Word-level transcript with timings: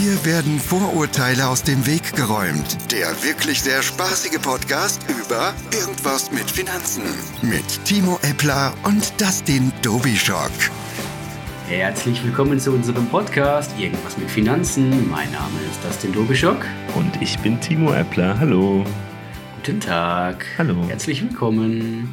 Hier 0.00 0.24
werden 0.24 0.58
Vorurteile 0.58 1.46
aus 1.46 1.62
dem 1.62 1.86
Weg 1.86 2.16
geräumt. 2.16 2.90
Der 2.90 3.08
wirklich 3.22 3.60
sehr 3.60 3.82
spaßige 3.82 4.40
Podcast 4.40 5.04
über 5.10 5.52
Irgendwas 5.78 6.32
mit 6.32 6.50
Finanzen. 6.50 7.02
Mit 7.42 7.84
Timo 7.84 8.18
Eppler 8.22 8.72
und 8.84 9.12
Dustin 9.20 9.70
Dobischock. 9.82 10.52
Herzlich 11.68 12.24
willkommen 12.24 12.58
zu 12.58 12.72
unserem 12.72 13.08
Podcast 13.08 13.78
Irgendwas 13.78 14.16
mit 14.16 14.30
Finanzen. 14.30 15.10
Mein 15.10 15.30
Name 15.32 15.60
ist 15.70 15.84
Dustin 15.84 16.14
Dobischock. 16.14 16.64
Und 16.96 17.20
ich 17.20 17.38
bin 17.40 17.60
Timo 17.60 17.92
Eppler. 17.92 18.40
Hallo. 18.40 18.86
Guten 19.56 19.80
Tag. 19.80 20.46
Hallo. 20.56 20.82
Herzlich 20.88 21.20
willkommen. 21.20 22.08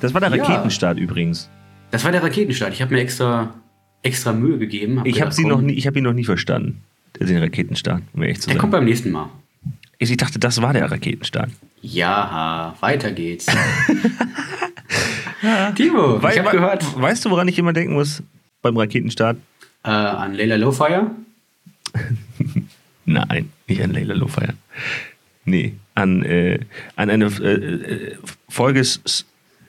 Das 0.00 0.14
war 0.14 0.20
der 0.20 0.32
Ja. 0.32 0.44
Raketenstart 0.44 0.98
übrigens. 1.00 1.50
Das 1.90 2.04
war 2.04 2.12
der 2.12 2.22
Raketenstart. 2.22 2.72
Ich 2.72 2.80
habe 2.80 2.94
mir 2.94 3.00
extra, 3.00 3.54
extra 4.06 4.32
Mühe 4.32 4.58
gegeben. 4.58 5.02
Ich 5.04 5.20
habe 5.20 5.62
nie, 5.62 5.74
ich 5.74 5.86
habe 5.86 5.98
ihn 5.98 6.04
noch 6.04 6.12
nie 6.12 6.24
verstanden. 6.24 6.82
Den 7.20 7.38
Raketenstart, 7.38 8.02
um 8.12 8.22
ehrlich 8.22 8.40
zu 8.40 8.48
Der 8.50 8.58
kommt 8.58 8.72
sein. 8.72 8.80
beim 8.80 8.88
nächsten 8.88 9.10
Mal. 9.10 9.28
Ich 9.98 10.14
dachte, 10.18 10.38
das 10.38 10.60
war 10.60 10.72
der 10.74 10.90
Raketenstart. 10.90 11.50
Ja, 11.80 12.74
weiter 12.80 13.10
geht's. 13.12 13.46
Timo, 15.76 16.22
Wei- 16.22 16.32
ich 16.32 16.38
habe 16.38 16.50
gehört 16.50 17.00
Weißt 17.00 17.24
du, 17.24 17.30
woran 17.30 17.48
ich 17.48 17.58
immer 17.58 17.72
denken 17.72 17.94
muss 17.94 18.22
beim 18.62 18.76
Raketenstart? 18.76 19.36
äh, 19.84 19.88
an 19.90 20.34
Layla 20.34 20.56
Lowfire. 20.56 21.10
Nein, 23.04 23.50
nicht 23.68 23.82
an 23.82 23.92
Layla 23.92 24.14
Lowfire. 24.14 24.54
Nee, 25.44 25.74
an, 25.94 26.22
äh, 26.24 26.58
an 26.96 27.08
eine 27.10 27.26
äh, 27.26 27.54
äh, 27.54 28.16
Folge 28.48 28.82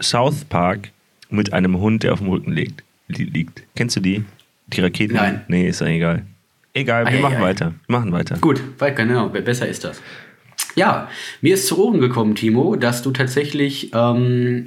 South 0.01 0.45
Park 0.45 0.89
mit 1.29 1.53
einem 1.53 1.77
Hund, 1.77 2.03
der 2.03 2.13
auf 2.13 2.19
dem 2.19 2.29
Rücken 2.29 2.51
liegt. 2.51 2.83
Li- 3.07 3.23
liegt. 3.25 3.63
Kennst 3.75 3.95
du 3.95 3.99
die? 3.99 4.23
Die 4.67 4.81
Raketen? 4.81 5.15
Nein. 5.15 5.41
Nee, 5.47 5.67
ist 5.69 5.81
ja 5.81 5.87
egal. 5.87 6.25
Egal, 6.73 7.05
wir 7.05 7.13
Ei, 7.13 7.21
machen 7.21 7.37
ei. 7.37 7.41
weiter. 7.41 7.73
Wir 7.87 7.97
machen 7.99 8.11
weiter. 8.11 8.37
Gut, 8.39 8.61
weil 8.77 8.93
genau, 8.93 9.29
besser 9.29 9.67
ist 9.67 9.83
das. 9.83 10.01
Ja, 10.75 11.09
mir 11.41 11.55
ist 11.55 11.67
zu 11.67 11.83
Ohren 11.83 11.99
gekommen, 11.99 12.35
Timo, 12.35 12.75
dass 12.75 13.01
du 13.01 13.11
tatsächlich 13.11 13.91
ähm, 13.93 14.65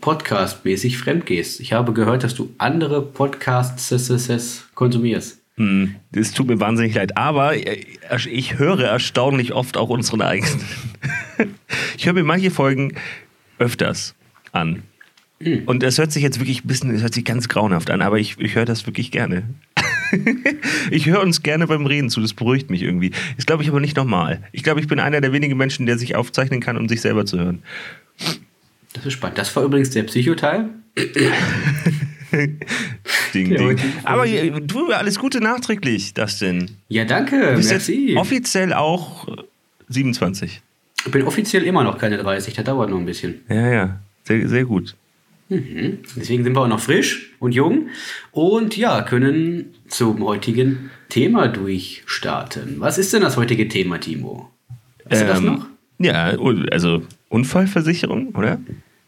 podcastmäßig 0.00 0.96
fremd 0.98 1.26
gehst. 1.26 1.60
Ich 1.60 1.72
habe 1.72 1.92
gehört, 1.92 2.24
dass 2.24 2.34
du 2.34 2.52
andere 2.58 3.02
Podcasts 3.02 3.92
konsumierst. 4.74 5.38
Hm, 5.56 5.96
Das 6.12 6.32
tut 6.32 6.46
mir 6.46 6.58
wahnsinnig 6.60 6.94
leid, 6.94 7.16
aber 7.18 7.54
äh, 7.56 7.84
ich 8.30 8.58
höre 8.58 8.80
erstaunlich 8.84 9.52
oft 9.52 9.76
auch 9.76 9.88
unseren 9.90 10.22
eigenen. 10.22 10.60
Ich 11.96 12.06
höre 12.06 12.12
mir 12.14 12.24
manche 12.24 12.50
Folgen 12.50 12.94
öfters 13.58 14.14
an. 14.52 14.82
Und 15.66 15.82
es 15.82 15.96
hört 15.96 16.12
sich 16.12 16.22
jetzt 16.22 16.38
wirklich 16.38 16.64
ein 16.64 16.68
bisschen, 16.68 16.94
es 16.94 17.00
hört 17.00 17.14
sich 17.14 17.24
ganz 17.24 17.48
grauenhaft 17.48 17.90
an, 17.90 18.02
aber 18.02 18.18
ich, 18.18 18.38
ich 18.38 18.54
höre 18.56 18.66
das 18.66 18.86
wirklich 18.86 19.10
gerne. 19.10 19.44
ich 20.90 21.06
höre 21.06 21.22
uns 21.22 21.42
gerne 21.42 21.66
beim 21.66 21.86
Reden 21.86 22.10
zu, 22.10 22.20
das 22.20 22.34
beruhigt 22.34 22.68
mich 22.68 22.82
irgendwie. 22.82 23.12
Ist, 23.38 23.46
glaube 23.46 23.62
ich, 23.62 23.70
aber 23.70 23.80
nicht 23.80 23.96
normal. 23.96 24.42
Ich 24.52 24.62
glaube, 24.62 24.80
ich 24.80 24.86
bin 24.86 25.00
einer 25.00 25.22
der 25.22 25.32
wenigen 25.32 25.56
Menschen, 25.56 25.86
der 25.86 25.96
sich 25.96 26.14
aufzeichnen 26.14 26.60
kann, 26.60 26.76
um 26.76 26.88
sich 26.88 27.00
selber 27.00 27.24
zu 27.24 27.38
hören. 27.38 27.62
Das 28.92 29.06
ist 29.06 29.14
spannend. 29.14 29.38
Das 29.38 29.54
war 29.56 29.62
übrigens 29.62 29.90
der 29.90 30.02
Psychoteil. 30.02 30.68
Ding, 33.34 33.56
ding. 33.56 33.78
Aber 34.04 34.26
äh, 34.26 34.52
du, 34.60 34.92
alles 34.92 35.18
Gute 35.18 35.40
nachträglich, 35.40 36.14
Dustin. 36.14 36.70
Ja, 36.88 37.04
danke. 37.04 37.40
Du 37.40 37.56
bist 37.56 37.70
Merci. 37.70 38.10
jetzt 38.10 38.18
offiziell 38.18 38.72
auch 38.72 39.26
äh, 39.26 39.42
27. 39.88 40.60
Ich 41.06 41.10
bin 41.10 41.22
offiziell 41.22 41.64
immer 41.64 41.82
noch 41.82 41.98
keine 41.98 42.18
30. 42.18 42.54
Das 42.54 42.64
dauert 42.64 42.90
noch 42.90 42.98
ein 42.98 43.06
bisschen. 43.06 43.40
Ja, 43.48 43.68
ja, 43.68 44.00
sehr, 44.24 44.48
sehr 44.48 44.64
gut. 44.64 44.94
Deswegen 45.50 46.44
sind 46.44 46.54
wir 46.54 46.60
auch 46.60 46.68
noch 46.68 46.80
frisch 46.80 47.32
und 47.40 47.52
jung 47.52 47.88
und 48.30 48.76
ja, 48.76 49.02
können 49.02 49.74
zum 49.88 50.24
heutigen 50.24 50.90
Thema 51.08 51.48
durchstarten. 51.48 52.76
Was 52.78 52.98
ist 52.98 53.12
denn 53.12 53.22
das 53.22 53.36
heutige 53.36 53.66
Thema, 53.68 53.98
Timo? 53.98 54.48
Weißt 55.06 55.22
du 55.22 55.26
das 55.26 55.38
Ähm, 55.40 55.44
noch? 55.46 55.66
Ja, 55.98 56.32
also 56.70 57.02
Unfallversicherung, 57.28 58.28
oder? 58.36 58.60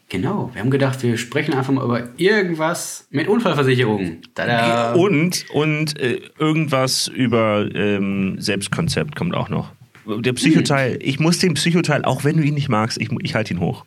Genau, 0.09 0.51
wir 0.53 0.61
haben 0.61 0.69
gedacht, 0.69 1.01
wir 1.01 1.17
sprechen 1.17 1.53
einfach 1.53 1.73
mal 1.73 1.85
über 1.85 2.09
irgendwas 2.17 3.07
mit 3.09 3.27
Unfallversicherung. 3.27 4.17
Tada! 4.35 4.93
Und, 4.93 5.45
und 5.53 5.99
äh, 5.99 6.19
irgendwas 6.37 7.07
über 7.07 7.67
ähm, 7.73 8.35
Selbstkonzept 8.39 9.15
kommt 9.15 9.33
auch 9.33 9.49
noch. 9.49 9.71
Der 10.05 10.33
Psychoteil, 10.33 10.99
ich 11.01 11.19
muss 11.19 11.39
den 11.39 11.53
Psychoteil, 11.53 12.03
auch 12.03 12.25
wenn 12.25 12.35
du 12.37 12.43
ihn 12.43 12.53
nicht 12.53 12.67
magst, 12.69 12.99
ich, 13.01 13.09
ich 13.21 13.33
halte 13.33 13.53
ihn 13.53 13.61
hoch. 13.61 13.85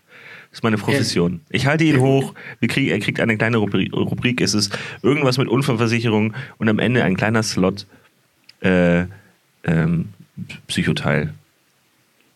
Das 0.56 0.60
ist 0.60 0.64
meine 0.64 0.78
Profession. 0.78 1.42
Ich 1.50 1.66
halte 1.66 1.84
ihn 1.84 2.00
hoch. 2.00 2.32
Wir 2.60 2.68
kriegen, 2.68 2.90
er 2.90 2.98
kriegt 2.98 3.20
eine 3.20 3.36
kleine 3.36 3.58
Rubrik, 3.58 3.92
Rubrik. 3.92 4.40
Es 4.40 4.54
ist 4.54 4.76
irgendwas 5.02 5.36
mit 5.36 5.48
Unfallversicherung 5.48 6.32
und 6.56 6.68
am 6.70 6.78
Ende 6.78 7.04
ein 7.04 7.14
kleiner 7.14 7.42
Slot 7.42 7.84
äh, 8.62 9.04
ähm, 9.64 10.08
Psychoteil. 10.66 11.34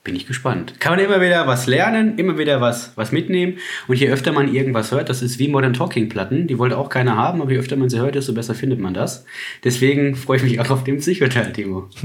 Bin 0.05 0.15
ich 0.15 0.27
gespannt. 0.27 0.75
Kann 0.81 0.97
man 0.97 1.03
immer 1.03 1.23
wieder 1.23 1.47
was 1.47 1.67
lernen, 1.67 2.19
immer 2.19 2.37
wieder 2.37 2.61
was, 2.61 2.93
was 2.95 3.11
mitnehmen. 3.11 3.57
Und 3.89 3.99
je 3.99 4.11
öfter 4.11 4.33
man 4.33 4.55
irgendwas 4.55 4.93
hört, 4.93 5.09
das 5.09 5.23
ist 5.23 5.39
wie 5.39 5.49
Modern 5.49 5.73
Talking 5.73 6.11
Platten, 6.11 6.47
die 6.47 6.59
wollte 6.59 6.77
auch 6.77 6.91
keiner 6.91 7.17
haben, 7.17 7.41
aber 7.41 7.53
je 7.53 7.59
öfter 7.59 7.77
man 7.77 7.89
sie 7.89 8.01
hört, 8.01 8.17
desto 8.17 8.35
besser 8.35 8.55
findet 8.55 8.81
man 8.81 8.93
das. 8.93 9.25
Deswegen 9.65 10.15
freue 10.15 10.37
ich 10.37 10.43
mich 10.43 10.61
auch 10.61 10.69
auf 10.69 10.85
den 10.85 10.99
Psychoteil, 10.99 11.55
Timo. 11.55 11.89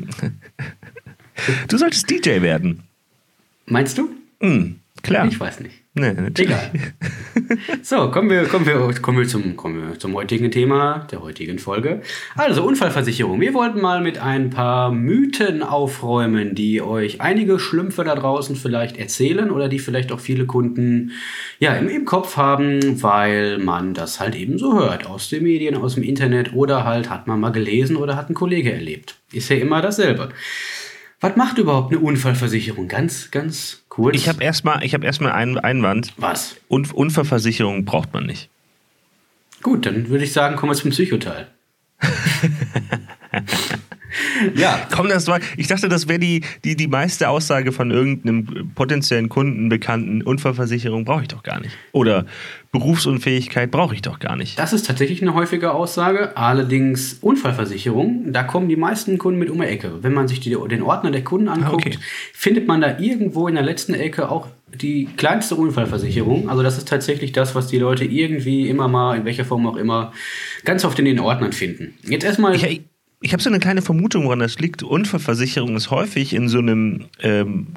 Du 1.68 1.78
solltest 1.78 2.10
DJ 2.10 2.42
werden. 2.42 2.84
Meinst 3.66 3.98
du? 3.98 4.10
Hm, 4.40 4.80
klar. 5.04 5.28
Ich 5.28 5.38
weiß 5.38 5.60
nicht. 5.60 5.85
Nee, 5.98 6.12
natürlich. 6.12 6.52
Egal. 6.52 6.72
So, 7.82 8.12
kommen 8.12 8.30
wir, 8.30 8.46
kommen, 8.46 8.66
wir, 8.66 8.94
kommen, 9.02 9.20
wir 9.20 9.28
zum, 9.28 9.56
kommen 9.56 9.90
wir 9.90 10.00
zum 10.00 10.14
heutigen 10.14 10.52
Thema 10.52 11.08
der 11.12 11.22
heutigen 11.22 11.58
Folge. 11.58 12.02
Also, 12.36 12.66
Unfallversicherung. 12.66 13.40
Wir 13.40 13.54
wollten 13.54 13.80
mal 13.80 14.02
mit 14.02 14.18
ein 14.18 14.50
paar 14.50 14.92
Mythen 14.92 15.64
aufräumen, 15.64 16.54
die 16.54 16.82
euch 16.82 17.22
einige 17.22 17.60
Schlümpfe 17.60 18.04
da 18.04 18.16
draußen 18.16 18.58
vielleicht 18.58 18.98
erzählen 18.98 19.52
oder 19.52 19.70
die 19.70 19.80
vielleicht 19.80 20.12
auch 20.12 20.20
viele 20.20 20.46
Kunden 20.46 21.12
ja, 21.60 21.74
im, 21.76 21.88
im 21.88 22.04
Kopf 22.04 22.36
haben, 22.36 23.02
weil 23.02 23.58
man 23.60 23.94
das 23.94 24.20
halt 24.20 24.36
eben 24.36 24.58
so 24.58 24.78
hört. 24.78 25.06
Aus 25.06 25.30
den 25.30 25.44
Medien, 25.44 25.76
aus 25.76 25.96
dem 25.96 26.04
Internet 26.04 26.54
oder 26.54 26.84
halt 26.84 27.10
hat 27.10 27.28
man 27.28 27.40
mal 27.40 27.52
gelesen 27.52 27.96
oder 27.96 28.18
hat 28.18 28.30
ein 28.30 28.34
Kollege 28.34 28.74
erlebt. 28.74 29.18
Ist 29.32 29.50
ja 29.50 29.56
immer 29.58 29.82
dasselbe. 29.82 30.30
Was 31.22 31.38
macht 31.38 31.58
überhaupt 31.58 31.94
eine 31.94 32.02
Unfallversicherung? 32.02 32.88
Ganz, 32.88 33.32
ganz 33.32 33.85
kurz. 33.96 34.16
Ich 34.16 34.28
habe 34.28 34.44
erstmal 34.44 34.84
ich 34.84 34.94
hab 34.94 35.04
erstmal 35.04 35.32
einen 35.32 35.58
Einwand. 35.58 36.14
Was? 36.18 36.56
Un 36.70 36.86
Unfallversicherung 36.92 37.86
braucht 37.86 38.14
man 38.14 38.26
nicht. 38.26 38.50
Gut, 39.62 39.86
dann 39.86 40.10
würde 40.10 40.24
ich 40.26 40.34
sagen, 40.34 40.58
kommen 40.58 40.72
wir 40.72 40.78
zum 40.78 40.92
Psychoteil. 40.92 41.48
ja, 44.56 44.80
Komm, 44.92 45.08
das 45.08 45.28
war, 45.28 45.40
ich 45.58 45.68
dachte, 45.68 45.90
das 45.90 46.08
wäre 46.08 46.20
die, 46.20 46.42
die, 46.64 46.76
die 46.76 46.88
meiste 46.88 47.30
Aussage 47.30 47.72
von 47.72 47.92
irgendeinem 47.92 48.72
potenziellen 48.76 49.30
Kunden, 49.30 49.70
Bekannten. 49.70 50.22
Unfallversicherung 50.22 51.06
brauche 51.06 51.24
ich 51.24 51.28
doch 51.28 51.44
gar 51.44 51.60
nicht. 51.60 51.76
Oder 51.92 52.26
Berufsunfähigkeit 52.72 53.72
brauche 53.72 53.96
ich 53.96 54.02
doch 54.02 54.20
gar 54.20 54.36
nicht. 54.36 54.60
das 54.60 54.74
ist 54.74 54.86
tatsächlich 54.86 55.22
eine 55.22 55.34
häufige 55.34 55.74
Aussage. 55.74 56.36
Allerdings 56.36 57.18
Unfallversicherung, 57.22 58.34
da 58.34 58.44
kommen 58.44 58.68
die 58.68 58.76
meisten 58.76 59.18
Kunden 59.18 59.40
mit 59.40 59.50
um 59.50 59.62
die 59.62 59.68
Ecke. 59.68 60.04
Wenn 60.04 60.14
man 60.14 60.28
sich 60.28 60.40
die, 60.40 60.58
den 60.70 60.82
Ordner 60.82 61.12
der 61.12 61.24
Kunden 61.24 61.48
anguckt, 61.48 61.88
okay. 61.88 61.98
findet 62.34 62.68
man 62.68 62.82
da 62.82 63.00
irgendwo 63.00 63.48
in 63.48 63.56
der 63.56 63.64
letzten 63.64 63.94
Ecke 63.94 64.30
auch 64.30 64.48
die 64.74 65.08
kleinste 65.18 65.56
Unfallversicherung. 65.56 66.50
Also 66.50 66.64
das 66.64 66.78
ist 66.78 66.88
tatsächlich 66.88 67.32
das, 67.32 67.56
was 67.56 67.68
die 67.68 67.80
Leute 67.80 68.04
irgendwie 68.04 68.68
immer 68.68 68.88
mal, 68.88 69.16
in 69.18 69.26
welcher 69.26 69.46
Form 69.46 69.66
auch 69.68 69.78
immer, 69.78 70.12
ganz 70.66 70.84
oft 70.84 71.00
in 71.00 71.06
den 71.06 71.20
Ordnern 71.20 71.54
finden. 71.54 71.94
Jetzt 72.04 72.26
erstmal... 72.26 72.56
Ich, 72.56 72.82
ich 73.26 73.34
habe 73.34 73.42
so 73.42 73.50
eine 73.50 73.60
kleine 73.60 73.82
Vermutung, 73.82 74.26
woran 74.26 74.38
das 74.38 74.60
liegt. 74.60 74.84
Unfallversicherung 74.84 75.76
ist 75.76 75.90
häufig 75.90 76.36
in 76.36 76.48
so 76.48 76.60
einem 76.60 77.06
ähm, 77.24 77.70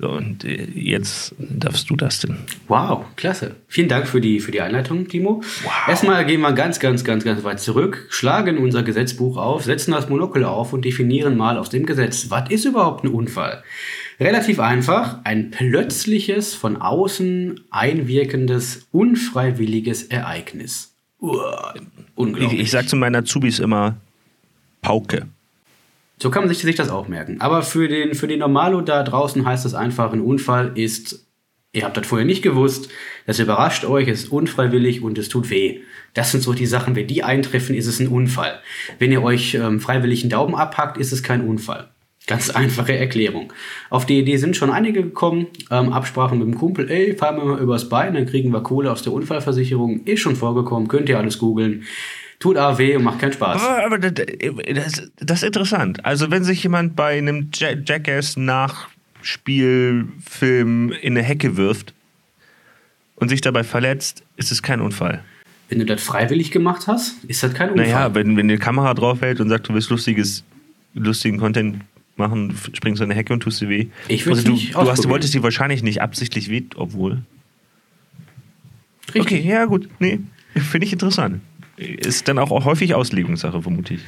So, 0.00 0.10
und 0.10 0.44
äh, 0.44 0.64
jetzt 0.74 1.34
darfst 1.38 1.88
du 1.88 1.94
das 1.94 2.18
denn. 2.18 2.36
Wow, 2.66 3.04
klasse. 3.14 3.54
Vielen 3.68 3.88
Dank 3.88 4.08
für 4.08 4.20
die, 4.20 4.40
für 4.40 4.50
die 4.50 4.60
Einleitung, 4.60 5.06
Timo. 5.06 5.42
Wow. 5.62 5.72
Erstmal 5.86 6.26
gehen 6.26 6.40
wir 6.40 6.52
ganz, 6.52 6.80
ganz, 6.80 7.04
ganz, 7.04 7.22
ganz 7.22 7.44
weit 7.44 7.60
zurück, 7.60 8.06
schlagen 8.10 8.58
unser 8.58 8.82
Gesetzbuch 8.82 9.36
auf, 9.36 9.64
setzen 9.64 9.92
das 9.92 10.08
Monokel 10.08 10.44
auf 10.44 10.72
und 10.72 10.84
definieren 10.84 11.36
mal 11.36 11.58
aus 11.58 11.70
dem 11.70 11.86
Gesetz, 11.86 12.28
was 12.28 12.50
ist 12.50 12.64
überhaupt 12.64 13.04
ein 13.04 13.08
Unfall? 13.08 13.62
Relativ 14.18 14.60
einfach, 14.60 15.18
ein 15.24 15.50
plötzliches, 15.50 16.54
von 16.54 16.76
außen 16.76 17.60
einwirkendes, 17.70 18.86
unfreiwilliges 18.90 20.04
Ereignis. 20.04 20.94
Uah, 21.20 21.74
unglaublich. 22.14 22.60
Ich, 22.60 22.66
ich 22.66 22.70
sage 22.70 22.86
zu 22.86 22.96
meinen 22.96 23.16
Azubis 23.16 23.58
immer 23.58 23.96
Pauke. 24.80 25.26
So 26.18 26.30
kann 26.30 26.44
man 26.44 26.48
sich, 26.48 26.62
sich 26.62 26.76
das 26.76 26.88
auch 26.88 27.08
merken. 27.08 27.40
Aber 27.40 27.62
für 27.62 27.88
den, 27.88 28.14
für 28.14 28.26
den 28.26 28.38
Normalo 28.38 28.80
da 28.80 29.02
draußen 29.02 29.44
heißt 29.44 29.66
es 29.66 29.74
einfach, 29.74 30.12
ein 30.12 30.22
Unfall 30.22 30.72
ist, 30.74 31.26
ihr 31.72 31.84
habt 31.84 31.98
das 31.98 32.06
vorher 32.06 32.26
nicht 32.26 32.42
gewusst, 32.42 32.88
das 33.26 33.38
überrascht 33.38 33.84
euch, 33.84 34.08
es 34.08 34.24
ist 34.24 34.32
unfreiwillig 34.32 35.02
und 35.02 35.18
es 35.18 35.28
tut 35.28 35.50
weh. 35.50 35.80
Das 36.14 36.30
sind 36.32 36.42
so 36.42 36.54
die 36.54 36.64
Sachen, 36.64 36.96
wenn 36.96 37.06
die 37.06 37.22
eintreffen, 37.22 37.74
ist 37.74 37.86
es 37.86 38.00
ein 38.00 38.08
Unfall. 38.08 38.60
Wenn 38.98 39.12
ihr 39.12 39.22
euch 39.22 39.54
ähm, 39.54 39.78
freiwillig 39.80 40.22
einen 40.22 40.30
Daumen 40.30 40.54
abhackt, 40.54 40.96
ist 40.96 41.12
es 41.12 41.22
kein 41.22 41.46
Unfall. 41.46 41.90
Ganz 42.26 42.50
einfache 42.50 42.96
Erklärung. 42.96 43.52
Auf 43.88 44.04
die 44.04 44.18
Idee 44.18 44.36
sind 44.36 44.56
schon 44.56 44.70
einige 44.70 45.02
gekommen. 45.02 45.46
Ähm, 45.70 45.92
Absprachen 45.92 46.38
mit 46.38 46.48
dem 46.48 46.58
Kumpel, 46.58 46.90
ey, 46.90 47.16
fahren 47.16 47.36
wir 47.36 47.44
mal 47.44 47.60
übers 47.60 47.88
Bein, 47.88 48.14
dann 48.14 48.26
kriegen 48.26 48.50
wir 48.50 48.62
Kohle 48.62 48.90
aus 48.90 49.02
der 49.02 49.12
Unfallversicherung. 49.12 50.04
Ist 50.04 50.20
schon 50.20 50.34
vorgekommen, 50.34 50.88
könnt 50.88 51.08
ihr 51.08 51.18
alles 51.18 51.38
googeln 51.38 51.84
tut 52.38 52.56
aber 52.56 52.78
weh 52.78 52.96
und 52.96 53.04
macht 53.04 53.18
keinen 53.18 53.32
Spaß. 53.32 53.62
Aber, 53.62 53.84
aber 53.84 53.98
das, 53.98 54.12
das, 55.16 55.38
ist 55.38 55.46
interessant. 55.46 56.04
Also 56.04 56.30
wenn 56.30 56.44
sich 56.44 56.62
jemand 56.62 56.94
bei 56.96 57.16
einem 57.18 57.50
Jackass 57.52 58.36
Nachspielfilm 58.36 60.92
in 60.92 61.14
eine 61.14 61.22
Hecke 61.22 61.56
wirft 61.56 61.94
und 63.16 63.30
sich 63.30 63.40
dabei 63.40 63.64
verletzt, 63.64 64.22
ist 64.36 64.52
es 64.52 64.62
kein 64.62 64.82
Unfall. 64.82 65.24
Wenn 65.68 65.80
du 65.80 65.86
das 65.86 66.00
freiwillig 66.02 66.52
gemacht 66.52 66.86
hast, 66.86 67.24
ist 67.24 67.42
das 67.42 67.54
kein 67.54 67.70
Unfall. 67.70 67.86
Naja, 67.86 68.14
wenn, 68.14 68.36
wenn 68.36 68.46
die 68.48 68.58
Kamera 68.58 68.92
draufhält 68.94 69.40
und 69.40 69.48
sagt, 69.48 69.68
du 69.68 69.74
willst 69.74 69.90
lustiges, 69.90 70.44
lustigen 70.94 71.38
Content 71.38 71.80
machen, 72.18 72.56
springst 72.72 73.00
du 73.00 73.04
in 73.04 73.10
eine 73.10 73.18
Hecke 73.18 73.32
und 73.32 73.40
tust 73.40 73.60
dir 73.60 73.68
weh. 73.68 73.88
Ich 74.08 74.26
würde 74.26 74.38
also, 74.38 74.48
du, 74.48 74.54
nicht 74.54 74.74
du, 74.74 74.90
hast, 74.90 75.04
du 75.04 75.08
wolltest 75.08 75.34
dir 75.34 75.42
wahrscheinlich 75.42 75.82
nicht 75.82 76.02
absichtlich 76.02 76.50
weh, 76.50 76.62
obwohl. 76.76 77.22
Richtig. 79.14 79.40
Okay, 79.40 79.48
ja 79.48 79.64
gut. 79.66 79.88
Nee, 79.98 80.20
finde 80.54 80.86
ich 80.86 80.92
interessant. 80.92 81.40
Ist 81.76 82.28
dann 82.28 82.38
auch 82.38 82.64
häufig 82.64 82.94
Auslegungssache, 82.94 83.60
vermute 83.62 83.94
ich. 83.94 84.00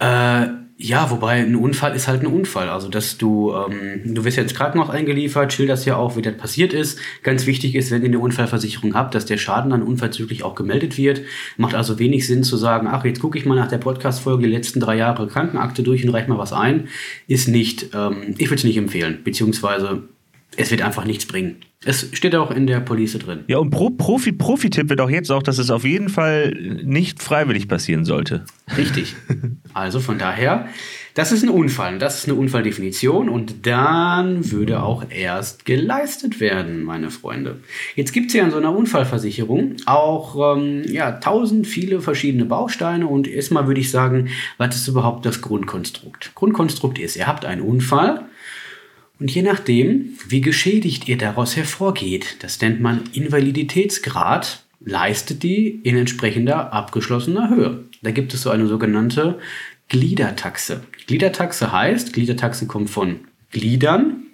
Äh, 0.00 0.48
ja, 0.76 1.08
wobei 1.10 1.34
ein 1.42 1.54
Unfall 1.54 1.94
ist 1.94 2.08
halt 2.08 2.22
ein 2.22 2.26
Unfall. 2.26 2.68
Also, 2.68 2.88
dass 2.88 3.16
du, 3.16 3.52
ähm, 3.54 4.14
du 4.14 4.24
wirst 4.24 4.36
ja 4.36 4.42
ins 4.42 4.54
Krankenhaus 4.54 4.90
eingeliefert, 4.90 5.52
schilderst 5.52 5.86
ja 5.86 5.96
auch, 5.96 6.16
wie 6.16 6.22
das 6.22 6.36
passiert 6.36 6.72
ist. 6.72 6.98
Ganz 7.22 7.46
wichtig 7.46 7.76
ist, 7.76 7.92
wenn 7.92 8.02
ihr 8.02 8.08
eine 8.08 8.18
Unfallversicherung 8.18 8.94
habt, 8.94 9.14
dass 9.14 9.24
der 9.24 9.38
Schaden 9.38 9.70
dann 9.70 9.84
unverzüglich 9.84 10.42
auch 10.42 10.56
gemeldet 10.56 10.98
wird. 10.98 11.22
Macht 11.58 11.76
also 11.76 12.00
wenig 12.00 12.26
Sinn 12.26 12.42
zu 12.42 12.56
sagen, 12.56 12.88
ach, 12.88 13.04
jetzt 13.04 13.20
gucke 13.20 13.38
ich 13.38 13.46
mal 13.46 13.54
nach 13.54 13.68
der 13.68 13.78
Podcast-Folge 13.78 14.44
die 14.48 14.52
letzten 14.52 14.80
drei 14.80 14.96
Jahre 14.96 15.28
Krankenakte 15.28 15.84
durch 15.84 16.04
und 16.04 16.10
reiche 16.10 16.28
mal 16.28 16.38
was 16.38 16.52
ein. 16.52 16.88
Ist 17.28 17.46
nicht, 17.46 17.90
ähm, 17.94 18.34
ich 18.38 18.46
würde 18.46 18.56
es 18.56 18.64
nicht 18.64 18.76
empfehlen. 18.76 19.20
Beziehungsweise, 19.22 20.08
es 20.56 20.70
wird 20.70 20.82
einfach 20.82 21.04
nichts 21.04 21.26
bringen. 21.26 21.56
Es 21.84 22.08
steht 22.12 22.34
auch 22.34 22.50
in 22.50 22.66
der 22.66 22.80
Police 22.80 23.18
drin. 23.18 23.40
Ja, 23.46 23.58
und 23.58 23.70
Pro 23.70 23.90
Profi, 23.90 24.32
Profi-Tipp 24.32 24.88
wird 24.88 25.00
auch 25.00 25.10
jetzt 25.10 25.30
auch, 25.30 25.42
dass 25.42 25.58
es 25.58 25.70
auf 25.70 25.84
jeden 25.84 26.08
Fall 26.08 26.50
nicht 26.82 27.22
freiwillig 27.22 27.68
passieren 27.68 28.04
sollte. 28.04 28.44
Richtig. 28.76 29.14
Also 29.76 29.98
von 29.98 30.20
daher, 30.20 30.68
das 31.14 31.32
ist 31.32 31.42
ein 31.42 31.48
Unfall. 31.48 31.98
Das 31.98 32.18
ist 32.18 32.28
eine 32.28 32.38
Unfalldefinition 32.38 33.28
und 33.28 33.66
dann 33.66 34.52
würde 34.52 34.84
auch 34.84 35.04
erst 35.10 35.64
geleistet 35.64 36.38
werden, 36.38 36.84
meine 36.84 37.10
Freunde. 37.10 37.58
Jetzt 37.96 38.12
gibt 38.12 38.28
es 38.28 38.34
ja 38.34 38.44
in 38.44 38.52
so 38.52 38.56
einer 38.56 38.72
Unfallversicherung 38.72 39.74
auch 39.86 40.56
ähm, 40.56 40.84
ja, 40.86 41.10
tausend 41.10 41.66
viele 41.66 42.00
verschiedene 42.00 42.44
Bausteine 42.44 43.08
und 43.08 43.26
erstmal 43.26 43.66
würde 43.66 43.80
ich 43.80 43.90
sagen, 43.90 44.28
was 44.58 44.76
ist 44.76 44.86
überhaupt 44.86 45.26
das 45.26 45.40
Grundkonstrukt? 45.40 46.32
Grundkonstrukt 46.36 47.00
ist, 47.00 47.16
ihr 47.16 47.26
habt 47.26 47.44
einen 47.44 47.62
Unfall 47.62 48.28
und 49.20 49.30
je 49.30 49.42
nachdem, 49.42 50.18
wie 50.28 50.40
geschädigt 50.40 51.08
ihr 51.08 51.16
daraus 51.16 51.56
hervorgeht, 51.56 52.36
das 52.40 52.60
nennt 52.60 52.80
man 52.80 53.04
Invaliditätsgrad, 53.12 54.64
leistet 54.80 55.42
die 55.42 55.68
in 55.68 55.96
entsprechender 55.96 56.72
abgeschlossener 56.72 57.48
Höhe. 57.48 57.84
Da 58.02 58.10
gibt 58.10 58.34
es 58.34 58.42
so 58.42 58.50
eine 58.50 58.66
sogenannte 58.66 59.38
Gliedertaxe. 59.88 60.82
Gliedertaxe 61.06 61.72
heißt, 61.72 62.12
Gliedertaxe 62.12 62.66
kommt 62.66 62.90
von 62.90 63.20
Gliedern 63.50 64.24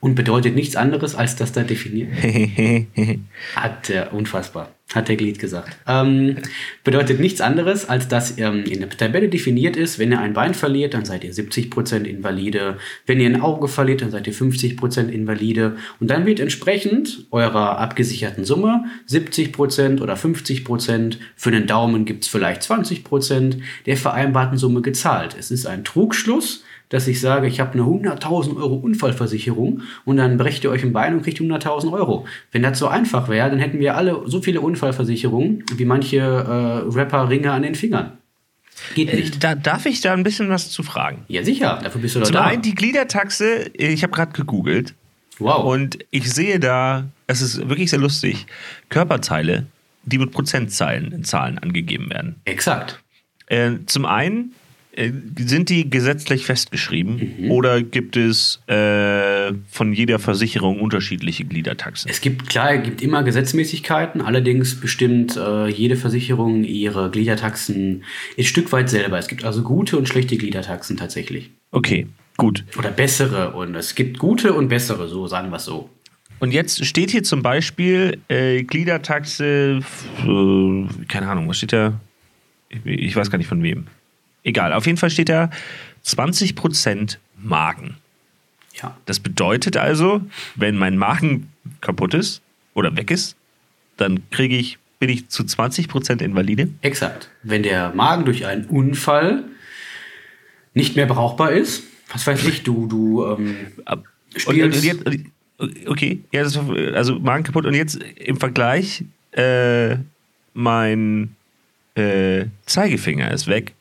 und 0.00 0.14
bedeutet 0.14 0.54
nichts 0.54 0.76
anderes, 0.76 1.14
als 1.14 1.36
dass 1.36 1.52
da 1.52 1.62
definiert. 1.62 2.12
Hat 3.56 3.88
der 3.88 4.12
unfassbar 4.14 4.72
hat 4.94 5.08
der 5.08 5.16
Glied 5.16 5.38
gesagt. 5.38 5.76
Ähm, 5.86 6.36
bedeutet 6.84 7.18
nichts 7.18 7.40
anderes, 7.40 7.88
als 7.88 8.08
dass 8.08 8.38
ähm, 8.38 8.64
in 8.64 8.80
der 8.80 8.90
Tabelle 8.90 9.28
definiert 9.28 9.76
ist, 9.76 9.98
wenn 9.98 10.12
ihr 10.12 10.20
ein 10.20 10.34
Bein 10.34 10.54
verliert, 10.54 10.94
dann 10.94 11.04
seid 11.04 11.24
ihr 11.24 11.32
70% 11.32 12.04
Invalide. 12.04 12.76
Wenn 13.06 13.20
ihr 13.20 13.28
ein 13.28 13.40
Auge 13.40 13.68
verliert, 13.68 14.02
dann 14.02 14.10
seid 14.10 14.26
ihr 14.26 14.34
50% 14.34 15.08
Invalide. 15.08 15.76
Und 16.00 16.10
dann 16.10 16.26
wird 16.26 16.40
entsprechend 16.40 17.26
eurer 17.30 17.78
abgesicherten 17.78 18.44
Summe 18.44 18.84
70% 19.08 20.00
oder 20.00 20.14
50%, 20.14 21.16
für 21.36 21.50
den 21.50 21.66
Daumen 21.66 22.04
gibt 22.04 22.24
es 22.24 22.30
vielleicht 22.30 22.62
20% 22.62 23.60
der 23.86 23.96
vereinbarten 23.96 24.58
Summe 24.58 24.82
gezahlt. 24.82 25.36
Es 25.38 25.50
ist 25.50 25.66
ein 25.66 25.84
Trugschluss, 25.84 26.64
dass 26.92 27.08
ich 27.08 27.22
sage, 27.22 27.46
ich 27.46 27.58
habe 27.58 27.72
eine 27.72 27.84
100.000 27.84 28.54
Euro 28.56 28.74
Unfallversicherung 28.74 29.80
und 30.04 30.18
dann 30.18 30.36
brecht 30.36 30.62
ihr 30.62 30.70
euch 30.70 30.84
ein 30.84 30.92
Bein 30.92 31.14
und 31.14 31.22
kriegt 31.22 31.40
100.000 31.40 31.90
Euro. 31.90 32.26
Wenn 32.50 32.62
das 32.62 32.78
so 32.78 32.86
einfach 32.86 33.30
wäre, 33.30 33.48
dann 33.48 33.58
hätten 33.58 33.80
wir 33.80 33.96
alle 33.96 34.20
so 34.26 34.42
viele 34.42 34.60
Unfallversicherungen 34.82 35.64
wie 35.76 35.84
manche 35.84 36.18
äh, 36.18 36.96
Rapper 36.96 37.28
Ringe 37.28 37.52
an 37.52 37.62
den 37.62 37.74
Fingern. 37.74 38.18
Geht 38.94 39.12
äh, 39.12 39.16
nicht. 39.16 39.42
Da, 39.42 39.54
darf 39.54 39.86
ich 39.86 40.00
da 40.00 40.12
ein 40.12 40.24
bisschen 40.24 40.48
was 40.48 40.70
zu 40.70 40.82
fragen? 40.82 41.24
Ja, 41.28 41.44
sicher. 41.44 41.78
Dafür 41.82 42.00
bist 42.00 42.16
du 42.16 42.20
doch 42.20 42.26
Zum 42.26 42.34
da. 42.34 42.44
einen 42.44 42.62
die 42.62 42.74
Gliedertaxe, 42.74 43.70
ich 43.74 44.02
habe 44.02 44.12
gerade 44.12 44.32
gegoogelt. 44.32 44.94
Wow. 45.38 45.64
Und 45.64 45.98
ich 46.10 46.32
sehe 46.32 46.58
da, 46.58 47.08
es 47.26 47.42
ist 47.42 47.68
wirklich 47.68 47.90
sehr 47.90 47.98
lustig, 47.98 48.46
Körperteile, 48.88 49.66
die 50.04 50.18
mit 50.18 50.32
Prozentzahlen 50.32 51.12
in 51.12 51.24
Zahlen 51.24 51.58
angegeben 51.58 52.10
werden. 52.10 52.36
Exakt. 52.44 53.00
Äh, 53.46 53.72
zum 53.86 54.04
einen 54.04 54.52
sind 54.94 55.70
die 55.70 55.88
gesetzlich 55.88 56.44
festgeschrieben 56.44 57.36
mhm. 57.38 57.50
oder 57.50 57.82
gibt 57.82 58.16
es 58.16 58.60
äh, 58.66 59.52
von 59.70 59.92
jeder 59.94 60.18
Versicherung 60.18 60.80
unterschiedliche 60.80 61.44
Gliedertaxen? 61.44 62.10
Es 62.10 62.20
gibt, 62.20 62.48
klar, 62.50 62.74
es 62.74 62.82
gibt 62.82 63.00
immer 63.00 63.22
Gesetzmäßigkeiten, 63.22 64.20
allerdings 64.20 64.78
bestimmt 64.78 65.36
äh, 65.36 65.68
jede 65.68 65.96
Versicherung 65.96 66.64
ihre 66.64 67.10
Gliedertaxen 67.10 68.04
ein 68.36 68.44
Stück 68.44 68.70
weit 68.72 68.90
selber. 68.90 69.18
Es 69.18 69.28
gibt 69.28 69.44
also 69.44 69.62
gute 69.62 69.96
und 69.96 70.08
schlechte 70.08 70.36
Gliedertaxen 70.36 70.98
tatsächlich. 70.98 71.50
Okay, 71.70 72.06
gut. 72.36 72.64
Oder 72.78 72.90
bessere 72.90 73.52
und 73.52 73.74
es 73.74 73.94
gibt 73.94 74.18
gute 74.18 74.52
und 74.52 74.68
bessere, 74.68 75.08
so 75.08 75.26
sagen 75.26 75.48
wir 75.50 75.56
es 75.56 75.64
so. 75.64 75.88
Und 76.38 76.52
jetzt 76.52 76.84
steht 76.84 77.10
hier 77.10 77.22
zum 77.22 77.40
Beispiel 77.40 78.18
äh, 78.28 78.62
Gliedertaxe, 78.64 79.80
äh, 80.26 81.04
keine 81.08 81.28
Ahnung, 81.28 81.48
was 81.48 81.56
steht 81.56 81.72
da? 81.72 81.98
Ich, 82.68 82.84
ich 82.84 83.16
weiß 83.16 83.30
gar 83.30 83.38
nicht 83.38 83.48
von 83.48 83.62
wem. 83.62 83.86
Egal, 84.44 84.72
auf 84.72 84.86
jeden 84.86 84.98
Fall 84.98 85.10
steht 85.10 85.28
da 85.28 85.50
20% 86.04 87.18
Magen. 87.38 87.96
Ja. 88.80 88.96
Das 89.06 89.20
bedeutet 89.20 89.76
also, 89.76 90.22
wenn 90.56 90.76
mein 90.76 90.96
Magen 90.96 91.52
kaputt 91.80 92.14
ist 92.14 92.42
oder 92.74 92.96
weg 92.96 93.10
ist, 93.10 93.36
dann 93.96 94.22
kriege 94.30 94.56
ich, 94.56 94.78
bin 94.98 95.10
ich 95.10 95.28
zu 95.28 95.42
20% 95.42 96.22
Invalide. 96.22 96.68
Exakt. 96.80 97.30
Wenn 97.42 97.62
der 97.62 97.92
Magen 97.94 98.24
durch 98.24 98.46
einen 98.46 98.64
Unfall 98.66 99.44
nicht 100.74 100.96
mehr 100.96 101.06
brauchbar 101.06 101.52
ist, 101.52 101.84
was 102.10 102.26
weiß 102.26 102.46
ich, 102.46 102.62
du, 102.62 102.86
du 102.86 103.24
ähm, 103.26 103.56
spielst. 104.34 104.48
Und, 104.48 104.62
und 104.62 104.84
jetzt, 104.84 105.86
okay, 105.86 106.20
ja, 106.32 106.42
also 106.42 107.18
Magen 107.18 107.44
kaputt 107.44 107.66
und 107.66 107.74
jetzt 107.74 108.02
im 108.16 108.36
Vergleich, 108.38 109.04
äh, 109.32 109.96
mein 110.54 111.36
äh, 111.94 112.46
Zeigefinger 112.66 113.30
ist 113.30 113.46
weg 113.46 113.74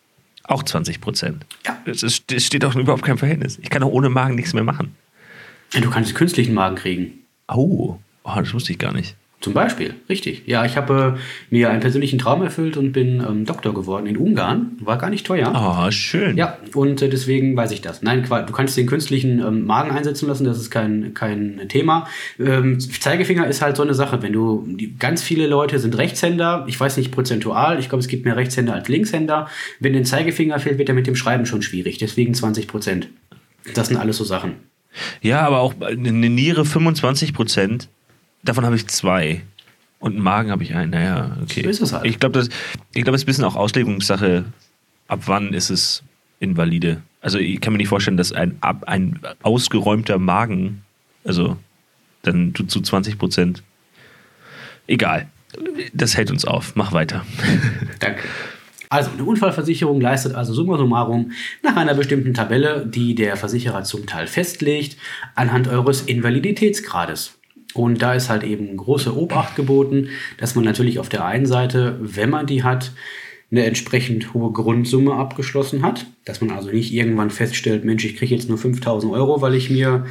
auch 0.51 0.63
20 0.63 1.01
Prozent. 1.01 1.45
Ja. 1.65 1.77
Es, 1.85 2.03
ist, 2.03 2.31
es 2.31 2.45
steht 2.45 2.65
auch 2.65 2.75
überhaupt 2.75 3.03
kein 3.03 3.17
Verhältnis. 3.17 3.59
Ich 3.61 3.69
kann 3.69 3.83
auch 3.83 3.91
ohne 3.91 4.09
Magen 4.09 4.35
nichts 4.35 4.53
mehr 4.53 4.63
machen. 4.63 4.95
Ja, 5.73 5.81
du 5.81 5.89
kannst 5.89 6.15
künstlichen 6.15 6.53
Magen 6.53 6.75
kriegen. 6.75 7.13
Oh, 7.47 7.97
oh 8.23 8.31
das 8.35 8.53
wusste 8.53 8.73
ich 8.73 8.79
gar 8.79 8.93
nicht. 8.93 9.15
Zum 9.41 9.53
Beispiel, 9.53 9.95
richtig. 10.07 10.43
Ja, 10.45 10.65
ich 10.65 10.77
habe 10.77 11.17
äh, 11.17 11.19
mir 11.49 11.71
einen 11.71 11.79
persönlichen 11.79 12.19
Traum 12.19 12.43
erfüllt 12.43 12.77
und 12.77 12.91
bin 12.91 13.25
ähm, 13.27 13.45
Doktor 13.45 13.73
geworden 13.73 14.05
in 14.05 14.15
Ungarn. 14.15 14.77
War 14.79 14.99
gar 14.99 15.09
nicht 15.09 15.25
teuer. 15.25 15.47
Ah, 15.47 15.91
schön. 15.91 16.37
Ja, 16.37 16.59
und 16.75 17.01
äh, 17.01 17.09
deswegen 17.09 17.57
weiß 17.57 17.71
ich 17.71 17.81
das. 17.81 18.03
Nein, 18.03 18.23
du 18.23 18.53
kannst 18.53 18.77
den 18.77 18.85
künstlichen 18.85 19.39
ähm, 19.39 19.65
Magen 19.65 19.89
einsetzen 19.89 20.27
lassen, 20.27 20.43
das 20.43 20.59
ist 20.59 20.69
kein, 20.69 21.15
kein 21.15 21.59
Thema. 21.69 22.07
Ähm, 22.39 22.79
Zeigefinger 22.79 23.47
ist 23.47 23.63
halt 23.63 23.77
so 23.77 23.81
eine 23.81 23.95
Sache. 23.95 24.21
Wenn 24.21 24.31
du, 24.31 24.63
die, 24.67 24.95
ganz 24.95 25.23
viele 25.23 25.47
Leute 25.47 25.79
sind 25.79 25.97
Rechtshänder, 25.97 26.65
ich 26.67 26.79
weiß 26.79 26.97
nicht 26.97 27.11
prozentual, 27.11 27.79
ich 27.79 27.89
glaube, 27.89 28.01
es 28.01 28.07
gibt 28.07 28.25
mehr 28.25 28.37
Rechtshänder 28.37 28.75
als 28.75 28.89
Linkshänder. 28.89 29.47
Wenn 29.79 29.93
den 29.93 30.05
Zeigefinger 30.05 30.59
fehlt, 30.59 30.77
wird 30.77 30.89
er 30.89 30.95
mit 30.95 31.07
dem 31.07 31.15
Schreiben 31.15 31.47
schon 31.47 31.63
schwierig. 31.63 31.97
Deswegen 31.97 32.35
20 32.35 32.67
Prozent. 32.67 33.09
Das 33.73 33.87
sind 33.87 33.97
alles 33.97 34.17
so 34.17 34.23
Sachen. 34.23 34.53
Ja, 35.21 35.41
aber 35.41 35.61
auch 35.61 35.73
eine 35.81 36.11
Niere 36.11 36.63
25 36.63 37.33
Prozent 37.33 37.89
Davon 38.43 38.65
habe 38.65 38.75
ich 38.75 38.87
zwei. 38.87 39.43
Und 39.99 40.13
einen 40.13 40.23
Magen 40.23 40.51
habe 40.51 40.63
ich 40.63 40.73
einen. 40.73 40.91
Naja, 40.91 41.37
okay. 41.43 41.61
So 41.63 41.69
ist 41.69 41.81
es 41.81 41.93
halt. 41.93 42.05
Ich 42.05 42.19
glaube, 42.19 42.39
das, 42.39 42.49
ich 42.93 43.03
glaube, 43.03 43.15
es 43.15 43.21
ist 43.21 43.25
ein 43.25 43.27
bisschen 43.27 43.43
auch 43.43 43.55
Auslegungssache. 43.55 44.45
Ab 45.07 45.21
wann 45.25 45.53
ist 45.53 45.69
es 45.69 46.03
invalide? 46.39 47.01
Also, 47.21 47.37
ich 47.37 47.61
kann 47.61 47.73
mir 47.73 47.77
nicht 47.77 47.89
vorstellen, 47.89 48.17
dass 48.17 48.31
ein, 48.31 48.57
ein 48.61 49.19
ausgeräumter 49.43 50.17
Magen, 50.17 50.81
also 51.23 51.57
dann 52.23 52.53
zu 52.55 52.81
20 52.81 53.19
Prozent. 53.19 53.63
Egal. 54.87 55.29
Das 55.93 56.17
hält 56.17 56.31
uns 56.31 56.45
auf. 56.45 56.75
Mach 56.75 56.93
weiter. 56.93 57.25
Danke. 57.99 58.23
Also, 58.89 59.11
eine 59.11 59.23
Unfallversicherung 59.23 60.01
leistet 60.01 60.33
also 60.33 60.53
summa 60.53 60.77
summarum 60.77 61.31
nach 61.61 61.75
einer 61.75 61.93
bestimmten 61.93 62.33
Tabelle, 62.33 62.85
die 62.87 63.13
der 63.13 63.37
Versicherer 63.37 63.83
zum 63.83 64.07
Teil 64.07 64.25
festlegt, 64.25 64.97
anhand 65.35 65.67
eures 65.67 66.01
Invaliditätsgrades. 66.01 67.37
Und 67.73 68.01
da 68.01 68.13
ist 68.13 68.29
halt 68.29 68.43
eben 68.43 68.75
große 68.75 69.15
Obacht 69.15 69.55
geboten, 69.55 70.09
dass 70.37 70.55
man 70.55 70.65
natürlich 70.65 70.99
auf 70.99 71.09
der 71.09 71.25
einen 71.25 71.45
Seite, 71.45 71.97
wenn 72.01 72.29
man 72.29 72.45
die 72.45 72.63
hat, 72.63 72.91
eine 73.51 73.65
entsprechend 73.65 74.33
hohe 74.33 74.51
Grundsumme 74.51 75.13
abgeschlossen 75.13 75.83
hat. 75.83 76.05
Dass 76.25 76.41
man 76.41 76.51
also 76.51 76.71
nicht 76.71 76.93
irgendwann 76.93 77.29
feststellt, 77.29 77.83
Mensch, 77.83 78.05
ich 78.05 78.15
kriege 78.15 78.33
jetzt 78.33 78.49
nur 78.49 78.57
5000 78.57 79.11
Euro, 79.11 79.41
weil 79.41 79.55
ich 79.55 79.69
mir 79.69 80.05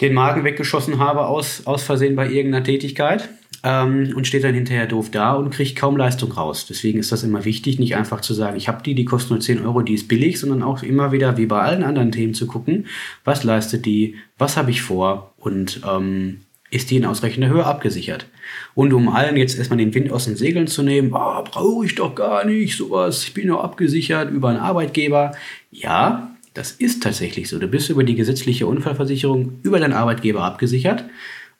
den 0.00 0.14
Magen 0.14 0.44
weggeschossen 0.44 0.98
habe 0.98 1.26
aus, 1.26 1.66
aus 1.66 1.82
Versehen 1.82 2.16
bei 2.16 2.28
irgendeiner 2.30 2.64
Tätigkeit. 2.64 3.28
Ähm, 3.62 4.14
und 4.16 4.26
steht 4.26 4.42
dann 4.42 4.54
hinterher 4.54 4.86
doof 4.86 5.10
da 5.10 5.34
und 5.34 5.50
kriegt 5.50 5.76
kaum 5.76 5.94
Leistung 5.94 6.32
raus. 6.32 6.64
Deswegen 6.66 6.98
ist 6.98 7.12
das 7.12 7.24
immer 7.24 7.44
wichtig, 7.44 7.78
nicht 7.78 7.94
einfach 7.94 8.22
zu 8.22 8.32
sagen, 8.32 8.56
ich 8.56 8.68
habe 8.68 8.82
die, 8.82 8.94
die 8.94 9.04
kostet 9.04 9.32
nur 9.32 9.40
10 9.40 9.66
Euro, 9.66 9.82
die 9.82 9.92
ist 9.92 10.08
billig, 10.08 10.40
sondern 10.40 10.62
auch 10.62 10.82
immer 10.82 11.12
wieder, 11.12 11.36
wie 11.36 11.44
bei 11.44 11.60
allen 11.60 11.82
anderen 11.82 12.10
Themen, 12.10 12.32
zu 12.32 12.46
gucken, 12.46 12.86
was 13.22 13.44
leistet 13.44 13.84
die, 13.84 14.14
was 14.38 14.56
habe 14.56 14.70
ich 14.70 14.80
vor 14.80 15.34
und 15.36 15.82
ähm, 15.86 16.40
ist 16.70 16.90
die 16.90 16.96
in 16.96 17.04
ausreichender 17.04 17.48
Höhe 17.48 17.66
abgesichert. 17.66 18.26
Und 18.74 18.92
um 18.92 19.08
allen 19.08 19.36
jetzt 19.36 19.58
erstmal 19.58 19.78
den 19.78 19.94
Wind 19.94 20.12
aus 20.12 20.26
den 20.26 20.36
Segeln 20.36 20.66
zu 20.66 20.82
nehmen, 20.82 21.12
oh, 21.12 21.42
brauche 21.44 21.84
ich 21.84 21.94
doch 21.96 22.14
gar 22.14 22.44
nicht 22.44 22.76
sowas, 22.76 23.24
ich 23.24 23.34
bin 23.34 23.48
nur 23.48 23.64
abgesichert 23.64 24.30
über 24.30 24.48
einen 24.48 24.58
Arbeitgeber. 24.58 25.32
Ja, 25.70 26.36
das 26.54 26.72
ist 26.72 27.02
tatsächlich 27.02 27.48
so. 27.48 27.58
Du 27.58 27.68
bist 27.68 27.90
über 27.90 28.04
die 28.04 28.14
gesetzliche 28.14 28.66
Unfallversicherung 28.66 29.60
über 29.62 29.78
deinen 29.80 29.92
Arbeitgeber 29.92 30.42
abgesichert. 30.42 31.04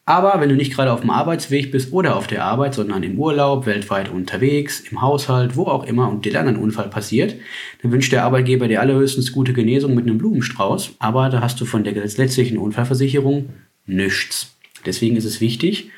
Aber 0.07 0.41
wenn 0.41 0.49
du 0.49 0.57
nicht 0.57 0.75
gerade 0.75 0.93
auf 0.93 1.03
dem 1.03 1.11
Arbeitsweg 1.11 1.71
bist 1.71 1.93
oder 1.93 2.17
auf 2.17 2.27
der 2.27 2.45
Arbeit, 2.45 2.75
sondern 2.75 3.05
im 3.05 3.17
Urlaub, 3.17 3.67
weltweit 3.67 4.11
unterwegs, 4.11 4.81
im 4.81 5.03
Haushalt, 5.03 5.57
wo 5.57 5.67
auch 5.67 5.85
immer 5.85 6.09
und 6.09 6.25
dir 6.25 6.33
dann 6.33 6.49
ein 6.49 6.57
Unfall 6.57 6.89
passiert, 6.89 7.37
dann 7.83 7.93
wünscht 7.93 8.11
der 8.11 8.25
Arbeitgeber 8.25 8.67
dir 8.67 8.81
allerhöchstens 8.81 9.31
gute 9.31 9.53
Genesung 9.53 9.95
mit 9.95 10.07
einem 10.07 10.19
Blumenstrauß. 10.19 10.97
Aber 10.99 11.29
da 11.29 11.41
hast 11.41 11.61
du 11.61 11.65
von 11.65 11.85
der 11.85 11.93
gesetzlichen 11.93 12.59
Unfallversicherung 12.59 13.51
nichts. 13.87 14.57
Deswegen 14.87 15.17
ist 15.17 15.25
es 15.25 15.41
wichtig, 15.41 15.91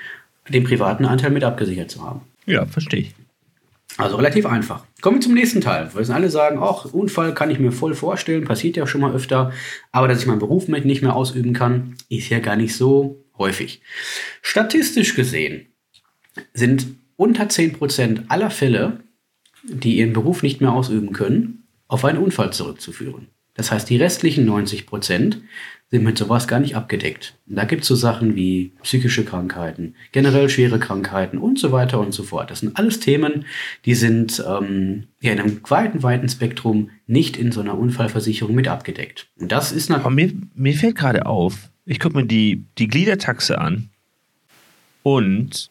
den 0.48 0.64
privaten 0.64 1.04
Anteil 1.04 1.30
mit 1.30 1.44
abgesichert 1.44 1.90
zu 1.90 2.02
haben. 2.02 2.22
Ja, 2.46 2.66
verstehe 2.66 3.00
ich. 3.00 3.14
Also 3.98 4.16
relativ 4.16 4.46
einfach. 4.46 4.84
Kommen 5.02 5.16
wir 5.16 5.20
zum 5.20 5.34
nächsten 5.34 5.60
Teil. 5.60 5.90
Wir 5.94 6.14
alle 6.14 6.30
sagen, 6.30 6.58
ach, 6.60 6.86
Unfall 6.86 7.34
kann 7.34 7.50
ich 7.50 7.58
mir 7.58 7.72
voll 7.72 7.94
vorstellen, 7.94 8.44
passiert 8.44 8.76
ja 8.76 8.86
schon 8.86 9.02
mal 9.02 9.14
öfter, 9.14 9.52
aber 9.90 10.08
dass 10.08 10.20
ich 10.20 10.26
meinen 10.26 10.38
Beruf 10.38 10.66
mit 10.68 10.84
nicht 10.84 11.02
mehr 11.02 11.14
ausüben 11.14 11.52
kann, 11.52 11.96
ist 12.08 12.30
ja 12.30 12.38
gar 12.38 12.56
nicht 12.56 12.74
so 12.74 13.22
häufig. 13.36 13.82
Statistisch 14.40 15.14
gesehen 15.14 15.66
sind 16.54 16.86
unter 17.16 17.44
10% 17.44 18.24
aller 18.28 18.50
Fälle, 18.50 19.00
die 19.62 19.98
ihren 19.98 20.14
Beruf 20.14 20.42
nicht 20.42 20.60
mehr 20.60 20.72
ausüben 20.72 21.12
können, 21.12 21.68
auf 21.86 22.04
einen 22.04 22.18
Unfall 22.18 22.52
zurückzuführen. 22.52 23.28
Das 23.54 23.70
heißt, 23.70 23.90
die 23.90 23.98
restlichen 23.98 24.46
90 24.46 24.86
sind 25.92 26.04
mit 26.04 26.16
sowas 26.16 26.48
gar 26.48 26.58
nicht 26.58 26.74
abgedeckt. 26.74 27.34
Und 27.46 27.56
da 27.56 27.64
gibt 27.66 27.82
es 27.82 27.88
so 27.88 27.94
Sachen 27.94 28.34
wie 28.34 28.72
psychische 28.82 29.26
Krankheiten, 29.26 29.94
generell 30.10 30.48
schwere 30.48 30.78
Krankheiten 30.78 31.36
und 31.36 31.58
so 31.58 31.70
weiter 31.70 32.00
und 32.00 32.12
so 32.12 32.22
fort. 32.22 32.50
Das 32.50 32.60
sind 32.60 32.78
alles 32.78 32.98
Themen, 32.98 33.44
die 33.84 33.94
sind 33.94 34.42
ähm, 34.48 35.04
ja, 35.20 35.32
in 35.32 35.40
einem 35.40 35.60
weiten, 35.68 36.02
weiten 36.02 36.30
Spektrum 36.30 36.88
nicht 37.06 37.36
in 37.36 37.52
so 37.52 37.60
einer 37.60 37.76
Unfallversicherung 37.78 38.54
mit 38.54 38.68
abgedeckt. 38.68 39.28
Und 39.38 39.52
das 39.52 39.70
ist 39.70 39.90
natürlich. 39.90 40.32
Mir, 40.32 40.32
mir 40.54 40.74
fällt 40.74 40.96
gerade 40.96 41.26
auf, 41.26 41.68
ich 41.84 42.00
gucke 42.00 42.16
mir 42.16 42.26
die, 42.26 42.64
die 42.78 42.88
Gliedertaxe 42.88 43.58
an 43.58 43.90
und 45.02 45.70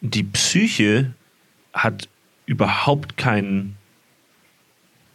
die 0.00 0.24
Psyche 0.24 1.12
hat 1.72 2.08
überhaupt 2.44 3.16
keinen. 3.16 3.76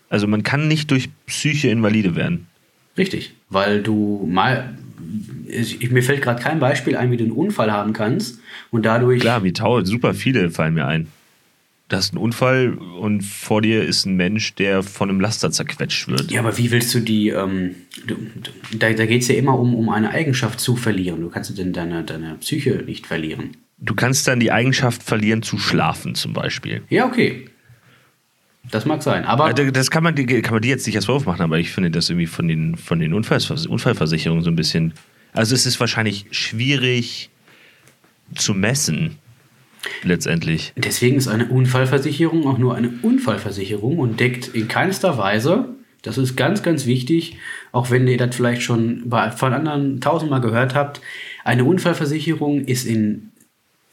Also 0.07 0.27
man 0.27 0.43
kann 0.43 0.69
nicht 0.69 0.91
durch 0.91 1.09
Psyche 1.25 1.67
invalide 1.67 2.15
werden. 2.15 2.47
Richtig, 2.97 3.33
weil 3.49 3.81
du 3.81 4.27
mal, 4.29 4.77
ich, 5.47 5.91
mir 5.91 6.03
fällt 6.03 6.21
gerade 6.21 6.41
kein 6.41 6.59
Beispiel 6.59 6.95
ein, 6.95 7.11
wie 7.11 7.17
du 7.17 7.25
einen 7.25 7.33
Unfall 7.33 7.71
haben 7.71 7.93
kannst 7.93 8.39
und 8.71 8.85
dadurch. 8.85 9.21
Klar, 9.21 9.43
wie 9.43 9.53
tausend, 9.53 9.87
super 9.87 10.13
viele 10.13 10.49
fallen 10.49 10.73
mir 10.73 10.87
ein. 10.87 11.07
Du 11.87 11.97
hast 11.97 12.13
einen 12.13 12.23
Unfall 12.23 12.73
und 12.73 13.21
vor 13.21 13.61
dir 13.61 13.83
ist 13.83 14.05
ein 14.05 14.15
Mensch, 14.15 14.55
der 14.55 14.81
von 14.81 15.09
einem 15.09 15.19
Laster 15.19 15.51
zerquetscht 15.51 16.07
wird. 16.07 16.31
Ja, 16.31 16.39
aber 16.39 16.57
wie 16.57 16.71
willst 16.71 16.95
du 16.95 16.99
die, 16.99 17.29
ähm, 17.29 17.75
du, 18.07 18.15
da, 18.79 18.91
da 18.91 19.05
geht 19.05 19.21
es 19.21 19.27
ja 19.27 19.35
immer 19.35 19.59
um, 19.59 19.75
um 19.75 19.89
eine 19.89 20.09
Eigenschaft 20.09 20.59
zu 20.59 20.75
verlieren. 20.75 21.21
Du 21.21 21.29
kannst 21.29 21.55
denn 21.55 21.73
deine, 21.73 22.03
deine 22.03 22.35
Psyche 22.39 22.83
nicht 22.87 23.05
verlieren. 23.05 23.57
Du 23.77 23.93
kannst 23.93 24.27
dann 24.27 24.39
die 24.39 24.51
Eigenschaft 24.51 25.03
verlieren 25.03 25.43
zu 25.43 25.59
schlafen 25.59 26.15
zum 26.15 26.33
Beispiel. 26.33 26.81
Ja, 26.89 27.05
okay. 27.05 27.49
Das 28.71 28.85
mag 28.85 29.03
sein, 29.03 29.25
aber. 29.25 29.53
Das 29.53 29.91
kann 29.91 30.03
man, 30.03 30.15
kann 30.15 30.53
man 30.53 30.61
die 30.61 30.69
jetzt 30.69 30.85
nicht 30.85 30.95
als 30.95 31.05
Vorwurf 31.05 31.25
machen, 31.25 31.41
aber 31.41 31.59
ich 31.59 31.71
finde 31.71 31.91
das 31.91 32.09
irgendwie 32.09 32.27
von 32.27 32.47
den, 32.47 32.75
von 32.77 32.99
den 32.99 33.13
Unfallvers 33.13 33.67
Unfallversicherungen 33.67 34.43
so 34.43 34.49
ein 34.49 34.55
bisschen. 34.55 34.93
Also 35.33 35.53
es 35.53 35.65
ist 35.65 35.79
wahrscheinlich 35.79 36.25
schwierig 36.31 37.29
zu 38.35 38.53
messen, 38.53 39.17
letztendlich. 40.03 40.73
Deswegen 40.77 41.17
ist 41.17 41.27
eine 41.27 41.47
Unfallversicherung 41.47 42.47
auch 42.47 42.57
nur 42.57 42.75
eine 42.75 42.91
Unfallversicherung 43.01 43.99
und 43.99 44.19
deckt 44.19 44.47
in 44.49 44.67
keinster 44.67 45.17
Weise, 45.17 45.75
das 46.01 46.17
ist 46.17 46.35
ganz, 46.35 46.63
ganz 46.63 46.85
wichtig, 46.85 47.37
auch 47.71 47.91
wenn 47.91 48.07
ihr 48.07 48.17
das 48.17 48.35
vielleicht 48.35 48.61
schon 48.61 49.11
von 49.35 49.53
anderen 49.53 50.01
tausendmal 50.01 50.41
gehört 50.41 50.75
habt, 50.75 51.01
eine 51.43 51.65
Unfallversicherung 51.65 52.65
ist 52.65 52.85
in 52.85 53.31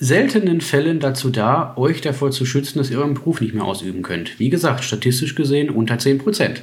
seltenen 0.03 0.61
Fällen 0.61 0.99
dazu 0.99 1.31
da, 1.31 1.75
euch 1.77 2.01
davor 2.01 2.33
zu 2.33 2.45
schützen, 2.45 2.79
dass 2.79 2.91
ihr 2.91 2.99
euren 2.99 3.15
Beruf 3.15 3.41
nicht 3.41 3.55
mehr 3.55 3.63
ausüben 3.63 4.03
könnt. 4.03 4.41
Wie 4.41 4.51
gesagt, 4.51 4.83
statistisch 4.83 5.37
gesehen 5.37 5.71
unter 5.71 5.95
10%. 5.95 6.57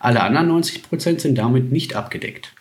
Alle 0.00 0.22
anderen 0.22 0.50
90% 0.50 1.20
sind 1.20 1.36
damit 1.36 1.70
nicht 1.70 1.94
abgedeckt. 1.94 2.54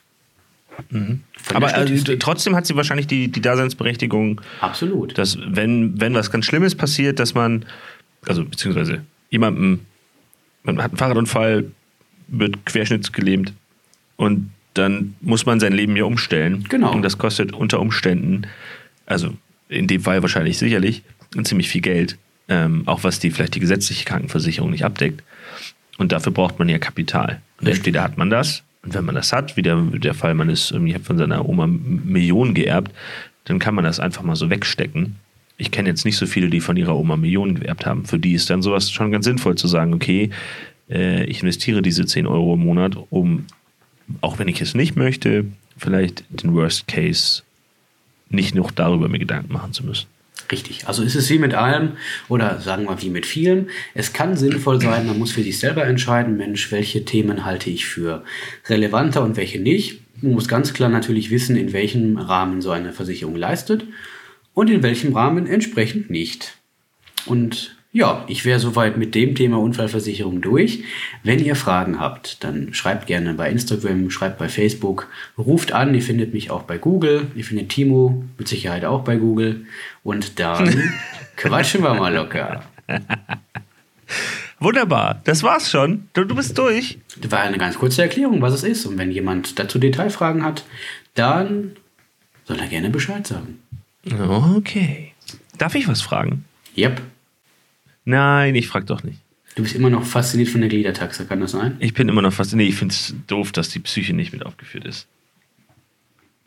Mhm. 0.90 1.22
Aber 1.54 1.74
äh, 1.78 2.18
trotzdem 2.18 2.54
hat 2.54 2.66
sie 2.66 2.76
wahrscheinlich 2.76 3.08
die, 3.08 3.30
die 3.30 3.40
Daseinsberechtigung. 3.40 4.42
Absolut. 4.60 5.18
Dass, 5.18 5.38
wenn, 5.48 6.02
wenn 6.02 6.14
was 6.14 6.30
ganz 6.32 6.46
Schlimmes 6.46 6.76
passiert, 6.76 7.20
dass 7.20 7.34
man, 7.34 7.66
also 8.28 8.44
beziehungsweise 8.44 9.06
jemandem, 9.30 9.86
man 10.64 10.84
hat 10.84 10.92
einen 10.92 10.98
Fahrradunfall, 10.98 11.72
wird 12.28 12.66
querschnittsgelähmt 12.66 13.54
und 14.18 14.52
dann 14.74 15.16
muss 15.22 15.46
man 15.46 15.62
sein 15.62 15.72
Leben 15.72 15.96
ja 15.96 16.04
umstellen. 16.04 16.66
Genau. 16.68 16.92
Und 16.92 17.04
das 17.04 17.18
kostet 17.18 17.54
unter 17.54 17.80
Umständen, 17.80 18.48
also 19.06 19.34
in 19.70 19.88
dem 19.88 20.02
Fall 20.02 20.22
wahrscheinlich 20.22 20.58
sicherlich, 20.58 21.04
ziemlich 21.44 21.70
viel 21.70 21.82
Geld, 21.82 22.18
ähm, 22.48 22.84
auch 22.86 23.04
was 23.04 23.20
die 23.20 23.32
vielleicht 23.32 23.56
die 23.56 23.60
gesetzliche 23.60 24.06
Krankenversicherung 24.06 24.72
nicht 24.72 24.86
abdeckt. 24.86 25.24
Und 25.98 26.12
dafür 26.12 26.32
braucht 26.32 26.60
man 26.60 26.70
ja 26.70 26.78
Kapital. 26.78 27.42
Und 27.60 27.68
entweder 27.68 28.04
hat 28.04 28.18
man 28.18 28.30
das, 28.30 28.64
und 28.84 28.94
wenn 28.94 29.06
man 29.06 29.16
das 29.16 29.34
hat, 29.34 29.58
wie 29.58 29.62
der, 29.62 29.82
der 29.82 30.14
Fall, 30.14 30.36
man 30.36 30.50
ist 30.50 30.72
irgendwie 30.72 30.94
von 31.00 31.18
seiner 31.18 31.48
Oma 31.48 31.68
Millionen 31.68 32.54
geerbt, 32.54 32.92
dann 33.46 33.60
kann 33.60 33.76
man 33.76 33.84
das 33.84 34.00
einfach 34.00 34.24
mal 34.24 34.36
so 34.36 34.50
wegstecken. 34.50 35.16
Ich 35.58 35.72
kenne 35.72 35.90
jetzt 35.90 36.06
nicht 36.06 36.18
so 36.18 36.26
viele, 36.26 36.50
die 36.50 36.60
von 36.60 36.78
ihrer 36.78 36.96
Oma 36.96 37.16
Millionen 37.16 37.60
geerbt 37.60 37.86
haben. 37.86 38.06
Für 38.06 38.20
die 38.20 38.34
ist 38.34 38.50
dann 38.50 38.62
sowas 38.62 38.92
schon 38.92 39.12
ganz 39.12 39.26
sinnvoll 39.26 39.56
zu 39.56 39.68
sagen, 39.68 39.94
okay, 39.94 40.30
äh, 40.90 41.24
ich 41.26 41.42
investiere 41.42 41.82
diese 41.82 42.06
10 42.06 42.28
Euro 42.28 42.56
im 42.56 42.62
Monat, 42.62 42.98
um, 43.10 43.46
auch 44.22 44.38
wenn 44.38 44.48
ich 44.48 44.62
es 44.62 44.76
nicht 44.76 44.96
möchte, 44.96 45.46
vielleicht 45.78 46.24
den 46.30 46.54
Worst 46.54 46.88
Case 46.88 47.44
nicht 48.30 48.56
noch 48.56 48.72
darüber 48.72 49.08
mir 49.08 49.20
Gedanken 49.20 49.54
machen 49.54 49.74
zu 49.74 49.86
müssen. 49.86 50.08
Richtig. 50.52 50.88
Also 50.88 51.02
ist 51.02 51.16
es 51.16 51.30
wie 51.30 51.40
mit 51.40 51.54
allem 51.54 51.94
oder 52.28 52.60
sagen 52.60 52.86
wir 52.86 53.02
wie 53.02 53.10
mit 53.10 53.26
vielem. 53.26 53.68
Es 53.94 54.14
kann 54.14 54.38
sinnvoll 54.38 54.80
sein, 54.82 55.08
man 55.08 55.18
muss 55.18 55.32
für 55.32 55.42
sich 55.42 55.58
selber 55.58 55.86
entscheiden, 55.86 56.38
Mensch, 56.38 56.72
welche 56.72 57.04
Themen 57.04 57.46
halte 57.46 57.70
ich 57.70 57.86
für 57.86 58.24
relevanter 58.68 59.24
und 59.24 59.38
welche 59.38 59.60
nicht. 59.60 60.02
Man 60.22 60.34
muss 60.34 60.48
ganz 60.48 60.74
klar 60.74 60.90
natürlich 60.90 61.32
wissen, 61.32 61.56
in 61.56 61.74
welchem 61.74 62.18
Rahmen 62.18 62.62
so 62.62 62.72
eine 62.72 62.94
Versicherung 62.94 63.36
leistet. 63.36 63.86
und 64.56 64.70
in 64.70 64.82
welchem 64.82 65.14
Rahmen 65.14 65.46
entsprechend 65.46 66.10
nicht. 66.10 66.58
Und 67.28 67.75
ja, 67.96 68.26
ich 68.28 68.44
wäre 68.44 68.60
soweit 68.60 68.98
mit 68.98 69.16
dem 69.16 69.36
Thema 69.36 69.58
Unfallversicherung 69.58 70.42
durch. 70.42 70.84
Wenn 71.24 71.40
ihr 71.40 71.56
Fragen 71.56 71.98
habt, 71.98 72.44
dann 72.44 72.74
schreibt 72.74 73.08
gerne 73.08 73.36
bei 73.36 73.50
Instagram, 73.50 74.10
schreibt 74.10 74.38
bei 74.38 74.50
Facebook, 74.50 75.08
ruft 75.38 75.72
an, 75.72 75.96
ihr 75.96 76.02
findet 76.02 76.34
mich 76.34 76.52
auch 76.52 76.64
bei 76.64 76.78
Google, 76.78 77.28
ihr 77.36 77.46
findet 77.46 77.70
Timo 77.70 78.26
mit 78.38 78.50
Sicherheit 78.50 78.84
auch 78.84 79.06
bei 79.06 79.16
Google 79.16 79.66
und 80.04 80.42
dann 80.42 80.92
quatschen 81.38 81.84
wir 81.84 81.94
mal 81.94 82.14
locker. 82.14 82.66
Wunderbar, 84.60 85.22
das 85.24 85.42
war's 85.42 85.72
schon. 85.72 86.10
Du, 86.12 86.26
du 86.26 86.36
bist 86.36 86.58
durch. 86.58 86.98
Das 87.22 87.32
war 87.32 87.40
eine 87.44 87.58
ganz 87.58 87.78
kurze 87.80 88.02
Erklärung, 88.02 88.42
was 88.42 88.56
es 88.56 88.64
ist. 88.64 88.86
Und 88.86 88.98
wenn 88.98 89.10
jemand 89.10 89.58
dazu 89.58 89.80
Detailfragen 89.80 90.44
hat, 90.44 90.66
dann 91.14 91.78
soll 92.44 92.60
er 92.60 92.68
gerne 92.68 92.90
Bescheid 92.90 93.26
sagen. 93.26 93.60
Okay. 94.12 95.14
Darf 95.58 95.76
ich 95.76 95.88
was 95.88 96.02
fragen? 96.02 96.44
Yep. 96.78 97.02
Nein, 98.06 98.56
ich 98.56 98.68
frag 98.68 98.86
doch 98.86 99.04
nicht. 99.04 99.20
Du 99.56 99.64
bist 99.64 99.76
immer 99.76 99.90
noch 99.90 100.04
fasziniert 100.04 100.50
von 100.50 100.62
der 100.62 100.70
Gliedertaxe, 100.70 101.26
kann 101.26 101.40
das 101.40 101.52
sein? 101.52 101.78
Ich 101.80 101.94
bin 101.94 102.10
immer 102.10 102.22
noch 102.22 102.34
fasziniert. 102.34 102.70
Ich 102.70 102.76
finde 102.76 102.94
es 102.94 103.16
doof, 103.28 103.52
dass 103.52 103.70
die 103.70 103.80
Psyche 103.80 104.14
nicht 104.14 104.34
mit 104.34 104.46
aufgeführt 104.46 104.86
ist. 104.86 105.08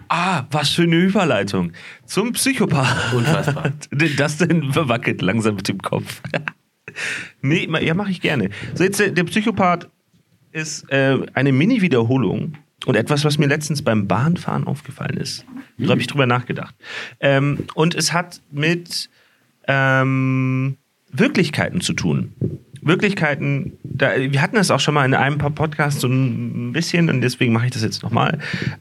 Ah, 0.08 0.44
was 0.50 0.70
für 0.70 0.82
eine 0.82 0.96
Überleitung. 0.96 1.72
Zum 2.06 2.32
Psychopath. 2.32 3.12
Unfassbar. 3.12 3.72
Das 4.16 4.38
denn 4.38 4.72
verwackelt 4.72 5.22
langsam 5.22 5.56
mit 5.56 5.68
dem 5.68 5.78
Kopf. 5.78 6.22
nee, 7.42 7.68
ja, 7.82 7.94
mache 7.94 8.10
ich 8.10 8.20
gerne. 8.20 8.50
So, 8.74 8.84
jetzt, 8.84 9.00
äh, 9.00 9.12
der 9.12 9.24
Psychopath 9.24 9.88
ist 10.52 10.90
äh, 10.90 11.18
eine 11.34 11.52
Mini-Wiederholung 11.52 12.54
und 12.86 12.94
etwas, 12.94 13.24
was 13.24 13.38
mir 13.38 13.46
letztens 13.46 13.82
beim 13.82 14.06
Bahnfahren 14.06 14.66
aufgefallen 14.66 15.16
ist. 15.16 15.44
Da 15.78 15.90
habe 15.90 16.00
ich 16.00 16.06
drüber 16.06 16.26
nachgedacht. 16.26 16.74
Ähm, 17.20 17.66
und 17.74 17.94
es 17.94 18.12
hat 18.12 18.40
mit 18.50 19.10
ähm, 19.66 20.76
Wirklichkeiten 21.12 21.80
zu 21.80 21.92
tun. 21.92 22.32
Wirklichkeiten, 22.80 23.72
da, 23.82 24.12
wir 24.16 24.40
hatten 24.40 24.54
das 24.56 24.70
auch 24.70 24.78
schon 24.80 24.94
mal 24.94 25.04
in 25.04 25.12
einem 25.12 25.36
paar 25.36 25.50
Podcasts 25.50 26.00
so 26.00 26.06
ein 26.08 26.72
bisschen 26.72 27.10
und 27.10 27.20
deswegen 27.22 27.52
mache 27.52 27.66
ich 27.66 27.72
das 27.72 27.82
jetzt 27.82 28.02
nochmal 28.04 28.38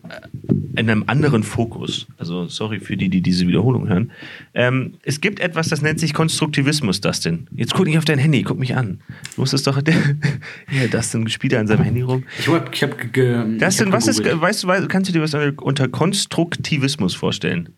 äh, 0.07 0.53
in 0.79 0.89
einem 0.89 1.03
anderen 1.07 1.41
Fokus. 1.41 2.05
Also 2.19 2.47
sorry 2.47 2.79
für 2.79 2.95
die, 2.95 3.09
die 3.09 3.21
diese 3.21 3.47
Wiederholung 3.47 3.89
hören. 3.89 4.11
Ähm, 4.53 4.93
es 5.03 5.19
gibt 5.19 5.39
etwas, 5.39 5.69
das 5.69 5.81
nennt 5.81 5.99
sich 5.99 6.13
Konstruktivismus, 6.13 7.01
Dustin. 7.01 7.47
Jetzt 7.55 7.73
guck 7.73 7.87
nicht 7.87 7.97
auf 7.97 8.05
dein 8.05 8.19
Handy, 8.19 8.43
guck 8.43 8.59
mich 8.59 8.75
an. 8.75 8.99
Du 9.35 9.41
musstest 9.41 9.65
doch... 9.65 9.77
ja, 10.71 10.87
Dustin 10.91 11.27
spielt 11.27 11.53
da 11.53 11.59
an 11.59 11.67
seinem 11.67 11.83
Handy 11.83 12.01
rum. 12.01 12.23
Ich 12.39 12.47
habe 12.47 12.65
ich 12.71 12.83
hab, 12.83 13.13
ge- 13.13 13.53
ich 13.53 13.57
Dustin, 13.59 13.87
hab 13.87 13.93
was 13.93 14.07
ist, 14.07 14.23
weißt 14.23 14.63
du, 14.63 14.67
weißt- 14.67 14.87
kannst 14.87 15.09
du 15.09 15.13
dir 15.13 15.21
was 15.23 15.33
unter 15.57 15.87
Konstruktivismus 15.87 17.15
vorstellen? 17.15 17.69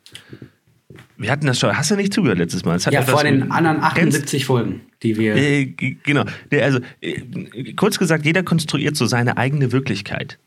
Wir 1.20 1.32
hatten 1.32 1.46
das 1.46 1.60
schon, 1.60 1.78
hast 1.78 1.92
du 1.92 1.98
nicht 1.98 2.14
zugehört 2.14 2.38
letztes 2.40 2.64
Mal? 2.64 2.80
Ja, 2.92 3.02
vor 3.02 3.24
den 3.24 3.52
anderen 3.52 3.82
Kennst- 3.82 4.18
78 4.18 4.46
Folgen, 4.46 4.82
die 5.04 5.18
wir. 5.18 5.36
Äh, 5.36 5.66
genau. 5.66 6.24
Also, 6.52 6.80
äh, 7.02 7.74
kurz 7.74 8.00
gesagt, 8.00 8.26
jeder 8.26 8.42
konstruiert 8.42 8.96
so 8.96 9.06
seine 9.06 9.38
eigene 9.38 9.74
Wirklichkeit. 9.74 10.40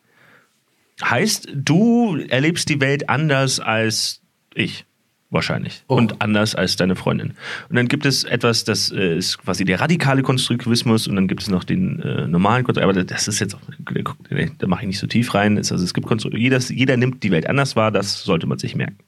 Heißt, 1.05 1.49
du 1.55 2.17
erlebst 2.29 2.71
die 2.71 2.81
Welt 2.81 3.11
anders 3.11 3.61
als 3.61 4.23
ich. 4.55 4.87
Wahrscheinlich. 5.33 5.83
Oh. 5.89 5.97
Und 5.97 6.21
anders 6.21 6.55
als 6.55 6.77
deine 6.77 6.95
Freundin. 6.95 7.33
Und 7.71 7.77
dann 7.77 7.89
gibt 7.89 8.05
es 8.05 8.23
etwas, 8.25 8.65
das 8.65 8.93
äh, 8.93 9.17
ist 9.17 9.39
quasi 9.39 9.65
der 9.65 9.81
radikale 9.81 10.23
Konstruktivismus 10.23 11.09
und 11.09 11.17
dann 11.17 11.27
gibt 11.27 11.41
es 11.43 11.49
noch 11.49 11.65
den 11.65 12.01
äh, 12.03 12.27
normalen 12.29 12.65
Konstruktivismus. 12.65 12.99
Aber 12.99 13.05
das 13.15 13.29
ist 13.29 13.41
jetzt 13.41 13.55
auch, 13.55 13.61
nee, 14.31 14.51
da 14.59 14.67
mache 14.67 14.83
ich 14.83 14.89
nicht 14.89 14.99
so 14.99 15.07
tief 15.07 15.33
rein. 15.35 15.57
Es- 15.57 15.73
Also 15.73 15.85
es 15.85 15.95
gibt 15.95 16.07
Konstru 16.07 16.29
jeder, 16.37 16.59
jeder 16.59 16.97
nimmt 16.99 17.23
die 17.23 17.31
Welt 17.31 17.47
anders 17.49 17.77
wahr, 17.77 17.91
das 17.91 18.23
sollte 18.25 18.47
man 18.47 18.59
sich 18.59 18.77
merken. 18.77 18.99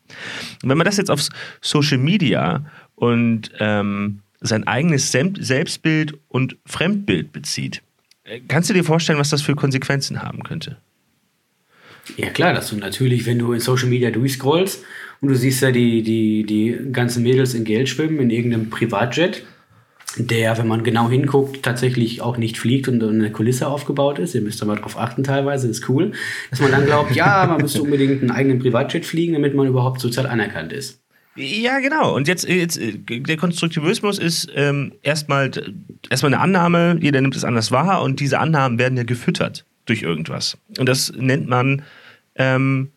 Und 0.63 0.71
wenn 0.71 0.79
man 0.79 0.87
das 0.87 0.97
jetzt 0.97 1.11
auf 1.11 1.21
Social 1.61 1.99
Media 1.99 2.65
und 2.95 3.51
ähm, 3.61 4.21
sein 4.41 4.67
eigenes 4.67 5.13
Sem- 5.13 5.37
Selbstbild 5.39 6.15
und 6.29 6.57
Fremdbild 6.65 7.33
bezieht, 7.33 7.83
äh, 8.25 8.41
kannst 8.49 8.71
du 8.71 8.75
dir 8.75 8.83
vorstellen, 8.85 9.19
was 9.19 9.29
das 9.29 9.43
für 9.43 9.55
Konsequenzen 9.55 10.23
haben 10.23 10.43
könnte? 10.43 10.79
Ja 12.17 12.29
klar, 12.29 12.53
dass 12.53 12.71
du 12.71 12.77
natürlich, 12.77 13.27
wenn 13.27 13.39
du 13.39 13.53
in 13.53 13.61
Social 13.61 13.89
Media 13.89 14.11
durchscrollst 14.11 14.85
und 15.21 15.29
du 15.29 15.37
siehst 15.37 15.63
ja 15.63 15.71
die, 15.71 16.03
die, 16.03 16.45
die 16.45 16.93
ganzen 16.93 17.23
Mädels 17.23 17.55
in 17.55 17.65
Geld 17.65 17.89
schwimmen 17.89 18.19
in 18.21 18.31
irgendeinem 18.31 18.71
Privatjet, 18.71 19.45
der, 20.17 20.57
wenn 20.59 20.69
man 20.69 20.85
genau 20.85 21.09
hinguckt, 21.09 21.63
tatsächlich 21.63 22.21
auch 22.21 22.37
nicht 22.37 22.59
fliegt 22.59 22.87
und 22.89 23.03
eine 23.03 23.33
Kulisse 23.33 23.67
aufgebaut 23.67 24.19
ist. 24.19 24.35
Ihr 24.35 24.43
müsst 24.43 24.61
da 24.63 24.67
mal 24.67 24.77
drauf 24.77 24.99
achten 24.99 25.25
teilweise, 25.25 25.69
ist 25.69 25.89
cool. 25.89 26.13
Dass 26.51 26.61
man 26.61 26.71
dann 26.71 26.87
glaubt, 26.87 27.17
ja, 27.17 27.47
man 27.49 27.63
müsste 27.63 27.83
unbedingt 27.83 28.21
einen 28.21 28.31
eigenen 28.31 28.61
Privatjet 28.61 29.05
fliegen, 29.07 29.33
damit 29.33 29.55
man 29.55 29.67
überhaupt 29.67 30.01
sozial 30.01 30.27
anerkannt 30.27 30.73
ist. 30.73 31.01
Ja, 31.37 31.81
genau. 31.81 32.15
Und 32.15 32.29
jetzt, 32.29 32.49
jetzt 32.49 32.79
der 32.81 33.37
Konstruktivismus 33.37 34.21
ist 34.21 34.49
ähm, 34.55 34.93
erstmal 35.03 35.51
erstmal 36.09 36.33
eine 36.33 36.41
Annahme, 36.41 36.97
jeder 37.01 37.21
nimmt 37.21 37.35
es 37.35 37.45
anders 37.45 37.73
wahr 37.73 38.03
und 38.03 38.21
diese 38.21 38.39
Annahmen 38.39 38.79
werden 38.79 38.97
ja 38.97 39.03
gefüttert 39.03 39.65
durch 39.87 40.03
irgendwas. 40.03 40.59
Und 40.79 40.89
das 40.89 41.13
nennt 41.13 41.49
man 41.49 41.83
ähm, 42.37 42.91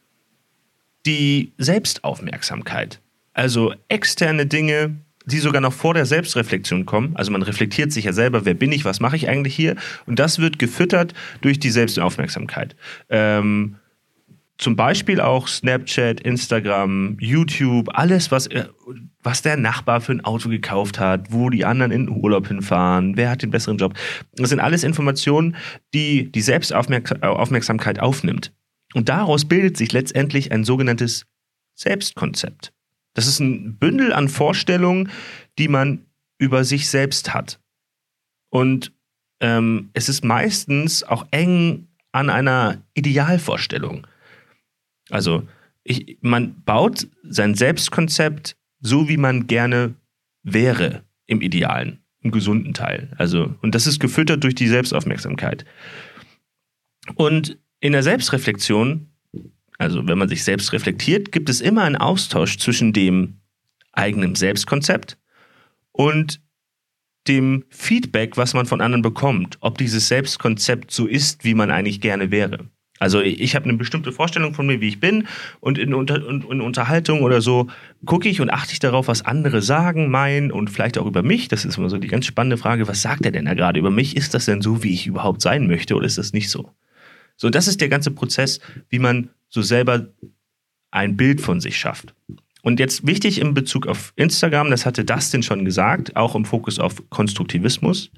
die 1.05 1.53
Selbstaufmerksamkeit. 1.57 2.99
Also 3.33 3.73
externe 3.87 4.45
Dinge, 4.45 4.95
die 5.25 5.39
sogar 5.39 5.61
noch 5.61 5.73
vor 5.73 5.93
der 5.93 6.05
Selbstreflexion 6.05 6.85
kommen. 6.85 7.15
Also 7.15 7.31
man 7.31 7.43
reflektiert 7.43 7.91
sich 7.91 8.05
ja 8.05 8.13
selber, 8.13 8.45
wer 8.45 8.53
bin 8.53 8.71
ich, 8.71 8.85
was 8.85 8.99
mache 8.99 9.15
ich 9.15 9.27
eigentlich 9.27 9.55
hier? 9.55 9.75
Und 10.05 10.19
das 10.19 10.39
wird 10.39 10.57
gefüttert 10.57 11.13
durch 11.41 11.59
die 11.59 11.69
Selbstaufmerksamkeit. 11.69 12.75
Ähm, 13.09 13.75
zum 14.57 14.75
Beispiel 14.75 15.21
auch 15.21 15.47
Snapchat, 15.47 16.19
Instagram, 16.21 17.17
YouTube, 17.19 17.89
alles, 17.93 18.31
was, 18.31 18.47
äh, 18.47 18.65
was 19.21 19.41
der 19.43 19.55
Nachbar 19.55 20.01
für 20.01 20.13
ein 20.13 20.25
Auto 20.25 20.49
gekauft 20.49 20.99
hat, 20.99 21.31
wo 21.31 21.49
die 21.49 21.63
anderen 21.63 21.91
in 21.91 22.07
den 22.07 22.15
Urlaub 22.15 22.47
hinfahren, 22.47 23.17
wer 23.17 23.29
hat 23.29 23.43
den 23.43 23.51
besseren 23.51 23.77
Job. 23.77 23.93
Das 24.33 24.49
sind 24.49 24.59
alles 24.59 24.83
Informationen, 24.83 25.55
die 25.93 26.31
die 26.31 26.41
Selbstaufmerksamkeit 26.41 27.99
aufnimmt. 27.99 28.51
Und 28.93 29.09
daraus 29.09 29.45
bildet 29.45 29.77
sich 29.77 29.91
letztendlich 29.91 30.51
ein 30.51 30.63
sogenanntes 30.63 31.25
Selbstkonzept. 31.75 32.73
Das 33.13 33.27
ist 33.27 33.39
ein 33.39 33.77
Bündel 33.77 34.13
an 34.13 34.27
Vorstellungen, 34.27 35.09
die 35.59 35.67
man 35.67 36.05
über 36.39 36.63
sich 36.63 36.89
selbst 36.89 37.33
hat. 37.33 37.59
Und 38.49 38.91
ähm, 39.39 39.89
es 39.93 40.09
ist 40.09 40.23
meistens 40.23 41.03
auch 41.03 41.27
eng 41.31 41.87
an 42.11 42.29
einer 42.29 42.81
Idealvorstellung. 42.93 44.07
Also 45.09 45.47
ich, 45.83 46.17
man 46.21 46.61
baut 46.63 47.07
sein 47.23 47.55
Selbstkonzept 47.55 48.57
so, 48.79 49.09
wie 49.09 49.17
man 49.17 49.47
gerne 49.47 49.95
wäre 50.43 51.03
im 51.25 51.41
Idealen, 51.41 51.99
im 52.21 52.31
gesunden 52.31 52.73
Teil. 52.73 53.13
Also, 53.17 53.55
und 53.61 53.73
das 53.75 53.87
ist 53.87 53.99
gefüttert 53.99 54.43
durch 54.43 54.55
die 54.55 54.67
Selbstaufmerksamkeit. 54.67 55.65
Und 57.15 57.57
in 57.79 57.93
der 57.93 58.03
Selbstreflexion, 58.03 59.07
also 59.77 60.07
wenn 60.07 60.17
man 60.17 60.29
sich 60.29 60.43
selbst 60.43 60.73
reflektiert, 60.73 61.31
gibt 61.31 61.49
es 61.49 61.61
immer 61.61 61.83
einen 61.83 61.95
Austausch 61.95 62.57
zwischen 62.57 62.93
dem 62.93 63.39
eigenen 63.93 64.35
Selbstkonzept 64.35 65.17
und 65.91 66.41
dem 67.27 67.65
Feedback, 67.69 68.37
was 68.37 68.53
man 68.53 68.65
von 68.65 68.81
anderen 68.81 69.01
bekommt, 69.01 69.57
ob 69.59 69.77
dieses 69.77 70.07
Selbstkonzept 70.07 70.91
so 70.91 71.07
ist, 71.07 71.43
wie 71.43 71.53
man 71.53 71.71
eigentlich 71.71 71.99
gerne 71.99 72.31
wäre. 72.31 72.69
Also 72.99 73.21
ich 73.21 73.55
habe 73.55 73.65
eine 73.65 73.77
bestimmte 73.77 74.11
Vorstellung 74.11 74.53
von 74.53 74.65
mir, 74.65 74.81
wie 74.81 74.87
ich 74.87 74.99
bin, 74.99 75.27
und 75.59 75.77
in, 75.77 75.93
Unter 75.93 76.25
und 76.27 76.45
in 76.49 76.61
Unterhaltung 76.61 77.21
oder 77.21 77.41
so 77.41 77.67
gucke 78.05 78.29
ich 78.29 78.41
und 78.41 78.49
achte 78.49 78.73
ich 78.73 78.79
darauf, 78.79 79.07
was 79.07 79.25
andere 79.25 79.61
sagen, 79.61 80.09
meinen 80.09 80.51
und 80.51 80.69
vielleicht 80.69 80.97
auch 80.97 81.05
über 81.05 81.23
mich. 81.23 81.47
Das 81.47 81.65
ist 81.65 81.77
immer 81.77 81.89
so 81.89 81.97
die 81.97 82.07
ganz 82.07 82.25
spannende 82.25 82.57
Frage, 82.57 82.87
was 82.87 83.01
sagt 83.01 83.25
er 83.25 83.31
denn 83.31 83.45
da 83.45 83.53
gerade 83.53 83.79
über 83.79 83.91
mich? 83.91 84.17
Ist 84.17 84.33
das 84.33 84.45
denn 84.45 84.61
so, 84.61 84.83
wie 84.83 84.93
ich 84.93 85.07
überhaupt 85.07 85.41
sein 85.41 85.67
möchte, 85.67 85.95
oder 85.95 86.05
ist 86.05 86.17
das 86.17 86.33
nicht 86.33 86.49
so? 86.49 86.71
So, 87.35 87.49
das 87.49 87.67
ist 87.67 87.81
der 87.81 87.89
ganze 87.89 88.11
Prozess, 88.11 88.59
wie 88.89 88.99
man 88.99 89.29
so 89.49 89.61
selber 89.61 90.07
ein 90.91 91.15
Bild 91.15 91.41
von 91.41 91.61
sich 91.61 91.77
schafft. 91.77 92.15
Und 92.63 92.79
jetzt 92.79 93.05
wichtig 93.05 93.39
in 93.39 93.53
Bezug 93.53 93.87
auf 93.87 94.11
Instagram, 94.15 94.71
das 94.71 94.85
hatte 94.85 95.05
Dustin 95.05 95.43
schon 95.43 95.63
gesagt, 95.63 96.15
auch 96.15 96.35
im 96.35 96.45
Fokus 96.45 96.79
auf 96.79 96.95
Konstruktivismus. 97.09 98.11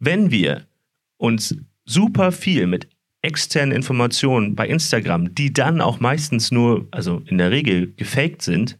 Wenn 0.00 0.30
wir 0.30 0.66
uns 1.16 1.56
super 1.86 2.32
viel 2.32 2.66
mit 2.66 2.88
externen 3.24 3.74
Informationen 3.74 4.54
bei 4.54 4.68
Instagram, 4.68 5.34
die 5.34 5.52
dann 5.52 5.80
auch 5.80 6.00
meistens 6.00 6.52
nur, 6.52 6.86
also 6.90 7.22
in 7.26 7.38
der 7.38 7.50
Regel 7.50 7.92
gefaked 7.96 8.42
sind, 8.42 8.78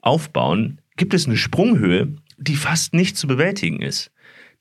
aufbauen, 0.00 0.80
gibt 0.96 1.14
es 1.14 1.26
eine 1.26 1.36
Sprunghöhe, 1.36 2.14
die 2.38 2.56
fast 2.56 2.94
nicht 2.94 3.16
zu 3.16 3.26
bewältigen 3.26 3.80
ist. 3.80 4.10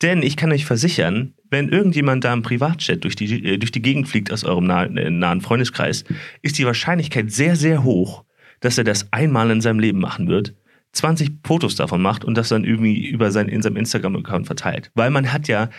Denn 0.02 0.24
ich 0.24 0.36
kann 0.36 0.52
euch 0.52 0.66
versichern, 0.66 1.34
wenn 1.50 1.70
irgendjemand 1.70 2.24
da 2.24 2.34
im 2.34 2.42
Privatchat 2.42 3.04
durch 3.04 3.16
die, 3.16 3.54
äh, 3.54 3.58
durch 3.58 3.72
die 3.72 3.82
Gegend 3.82 4.08
fliegt 4.08 4.32
aus 4.32 4.44
eurem 4.44 4.66
nah, 4.66 4.86
äh, 4.86 5.10
nahen 5.10 5.42
Freundeskreis, 5.42 6.04
ist 6.42 6.58
die 6.58 6.66
Wahrscheinlichkeit 6.66 7.32
sehr, 7.32 7.56
sehr 7.56 7.84
hoch, 7.84 8.26
dass 8.60 8.78
er 8.78 8.84
das 8.84 9.12
einmal 9.12 9.52
in 9.52 9.62
seinem 9.62 9.80
Leben 9.80 10.00
machen 10.00 10.28
wird, 10.28 10.56
20 10.94 11.40
Fotos 11.44 11.76
davon 11.76 12.02
macht 12.02 12.26
und 12.26 12.38
das 12.38 12.50
dann 12.50 12.66
irgendwie 12.66 13.08
über 13.08 13.32
sein, 13.32 13.48
in 13.48 13.62
seinem 13.62 13.78
Instagram-Account 13.78 14.46
verteilt. 14.46 14.92
Weil 14.96 15.10
man 15.10 15.32
hat 15.32 15.48
ja 15.48 15.70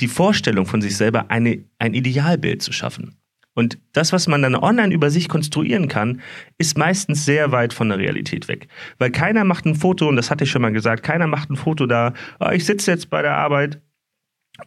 die 0.00 0.08
Vorstellung 0.08 0.66
von 0.66 0.80
sich 0.82 0.96
selber, 0.96 1.30
eine, 1.30 1.64
ein 1.78 1.94
Idealbild 1.94 2.62
zu 2.62 2.72
schaffen. 2.72 3.16
Und 3.54 3.78
das, 3.92 4.12
was 4.12 4.26
man 4.26 4.42
dann 4.42 4.56
online 4.56 4.92
über 4.92 5.10
sich 5.10 5.28
konstruieren 5.28 5.86
kann, 5.88 6.20
ist 6.58 6.76
meistens 6.76 7.24
sehr 7.24 7.52
weit 7.52 7.72
von 7.72 7.88
der 7.88 7.98
Realität 7.98 8.48
weg. 8.48 8.66
Weil 8.98 9.10
keiner 9.10 9.44
macht 9.44 9.64
ein 9.64 9.76
Foto, 9.76 10.08
und 10.08 10.16
das 10.16 10.30
hatte 10.30 10.44
ich 10.44 10.50
schon 10.50 10.62
mal 10.62 10.72
gesagt, 10.72 11.04
keiner 11.04 11.28
macht 11.28 11.50
ein 11.50 11.56
Foto 11.56 11.86
da, 11.86 12.14
oh, 12.40 12.50
ich 12.50 12.64
sitze 12.64 12.90
jetzt 12.90 13.10
bei 13.10 13.22
der 13.22 13.36
Arbeit 13.36 13.80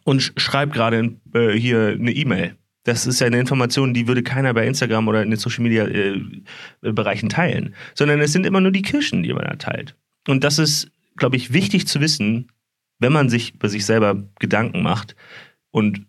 und 0.04 0.32
schreibe 0.36 0.72
gerade 0.72 1.16
äh, 1.34 1.52
hier 1.52 1.96
eine 1.98 2.12
E-Mail. 2.12 2.56
Das 2.84 3.06
ist 3.06 3.20
ja 3.20 3.26
eine 3.26 3.38
Information, 3.38 3.92
die 3.92 4.08
würde 4.08 4.22
keiner 4.22 4.54
bei 4.54 4.66
Instagram 4.66 5.08
oder 5.08 5.22
in 5.22 5.30
den 5.30 5.38
Social 5.38 5.62
Media 5.62 5.86
äh, 5.86 6.22
Bereichen 6.80 7.28
teilen, 7.28 7.74
sondern 7.94 8.20
es 8.20 8.32
sind 8.32 8.46
immer 8.46 8.62
nur 8.62 8.72
die 8.72 8.82
Kirschen, 8.82 9.22
die 9.22 9.32
man 9.34 9.44
da 9.44 9.56
teilt. 9.56 9.94
Und 10.26 10.44
das 10.44 10.58
ist, 10.58 10.90
glaube 11.16 11.36
ich, 11.36 11.52
wichtig 11.52 11.86
zu 11.86 12.00
wissen, 12.00 12.50
wenn 12.98 13.12
man 13.12 13.28
sich 13.28 13.54
über 13.54 13.68
sich 13.68 13.84
selber 13.84 14.24
Gedanken 14.38 14.82
macht 14.82 15.16
und 15.70 16.06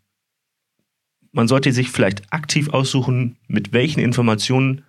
man 1.32 1.48
sollte 1.48 1.72
sich 1.72 1.90
vielleicht 1.90 2.34
aktiv 2.34 2.70
aussuchen, 2.70 3.38
mit 3.48 3.72
welchen 3.72 4.00
Informationen, 4.00 4.84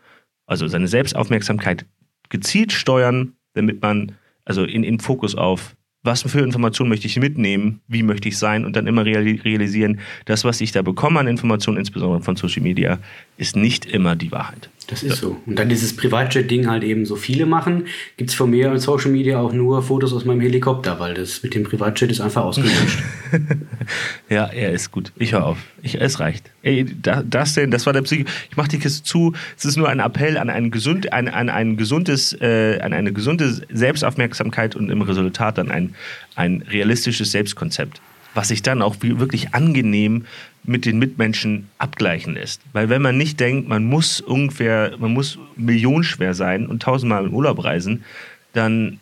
also 0.47 0.67
seine 0.69 0.89
Selbstaufmerksamkeit 0.89 1.85
gezielt 2.31 2.73
steuern, 2.73 3.35
damit 3.53 3.83
man 3.83 4.17
also 4.45 4.65
in, 4.65 4.83
in 4.83 5.01
Fokus 5.01 5.35
auf 5.35 5.77
was 6.03 6.23
für 6.23 6.41
Informationen 6.41 6.89
möchte 6.89 7.07
ich 7.07 7.19
mitnehmen, 7.19 7.81
wie 7.87 8.03
möchte 8.03 8.29
ich 8.29 8.39
sein 8.39 8.65
und 8.65 8.75
dann 8.75 8.87
immer 8.87 9.05
realisieren, 9.05 10.01
das, 10.25 10.45
was 10.45 10.61
ich 10.61 10.73
da 10.73 10.83
bekomme 10.83 11.21
an 11.21 11.27
Informationen, 11.27 11.77
insbesondere 11.77 12.23
von 12.23 12.37
Social 12.37 12.63
Media, 12.63 12.99
ist 13.37 13.55
nicht 13.55 13.85
immer 13.85 14.17
die 14.17 14.33
Wahrheit. 14.33 14.71
Das 14.87 15.05
ist 15.05 15.19
so. 15.19 15.37
Und 15.47 15.57
dann 15.57 15.69
dieses 15.69 15.95
Privatjet-Ding 15.95 16.69
halt 16.69 16.83
eben 16.83 17.07
so 17.07 17.15
viele 17.15 17.47
machen, 17.47 17.87
gibt 18.17 18.31
es 18.31 18.37
von 18.37 18.51
mir 18.51 18.73
in 18.73 18.79
Social 18.79 19.13
Media 19.13 19.39
auch 19.39 19.53
nur 19.53 19.83
Fotos 19.83 20.13
aus 20.13 20.25
meinem 20.25 20.41
Helikopter, 20.41 20.99
weil 20.99 21.15
das 21.15 21.45
mit 21.45 21.55
dem 21.55 21.63
Privatjet 21.63 22.11
ist 22.11 22.21
einfach 22.21 22.43
ausgelöscht. 22.43 22.99
ja, 24.29 24.47
er 24.47 24.73
ist 24.73 24.91
gut. 24.91 25.13
Ich 25.17 25.33
höre 25.33 25.47
auf. 25.47 25.59
Ich, 25.83 26.01
es 26.01 26.19
reicht. 26.19 26.51
Ey, 26.63 26.85
das 26.85 27.55
denn, 27.55 27.71
das 27.71 27.87
war 27.87 27.93
der 27.93 28.03
Psycho. 28.03 28.29
Ich 28.51 28.57
mache 28.57 28.69
die 28.69 28.79
Kiste 28.79 29.03
zu. 29.03 29.33
Es 29.57 29.65
ist 29.65 29.77
nur 29.77 29.89
ein 29.89 30.01
Appell 30.01 30.37
an 30.37 30.51
ein, 30.51 30.71
gesund, 30.71 31.13
an, 31.13 31.29
an 31.29 31.49
ein 31.49 31.77
gesundes, 31.77 32.37
äh, 32.41 32.81
an 32.81 32.93
eine 32.93 33.13
gesunde 33.13 33.63
Selbstaufmerksamkeit 33.73 34.77
und 34.77 34.91
im 34.91 35.03
Resultat 35.03 35.59
dann 35.59 35.71
ein, 35.71 35.90
ein 36.35 36.63
realistisches 36.63 37.33
Selbstkonzept 37.33 38.01
was 38.35 38.49
sich 38.49 38.63
dann 38.63 38.83
auch 38.83 38.97
wirklich 39.01 39.55
angenehm 39.55 40.27
mit 40.63 40.85
den 40.85 40.99
Mitmenschen 40.99 41.69
abgleichen 41.79 42.35
lässt. 42.35 42.61
Weil 42.73 42.89
wenn 42.89 43.03
man 43.03 43.17
nicht 43.17 43.41
denkt, 43.41 43.69
man 43.69 43.85
muss 43.85 44.21
ungefähr, 44.21 44.93
man 44.99 45.13
muss 45.13 45.39
millionenschwer 45.57 46.35
sein 46.35 46.67
und 46.67 46.83
tausendmal 46.83 47.27
in 47.27 47.33
Urlaub 47.33 47.65
reisen, 47.65 48.05
dann 48.53 49.01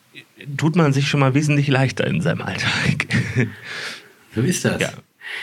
tut 0.57 0.77
man 0.77 0.93
sich 0.93 1.09
schon 1.09 1.21
mal 1.21 1.35
wesentlich 1.35 1.69
leichter 1.69 2.07
in 2.07 2.21
seinem 2.21 2.43
Alltag. 2.43 3.07
So 4.35 4.43
ist 4.43 4.65
das. 4.65 4.81
Ja. 4.81 4.91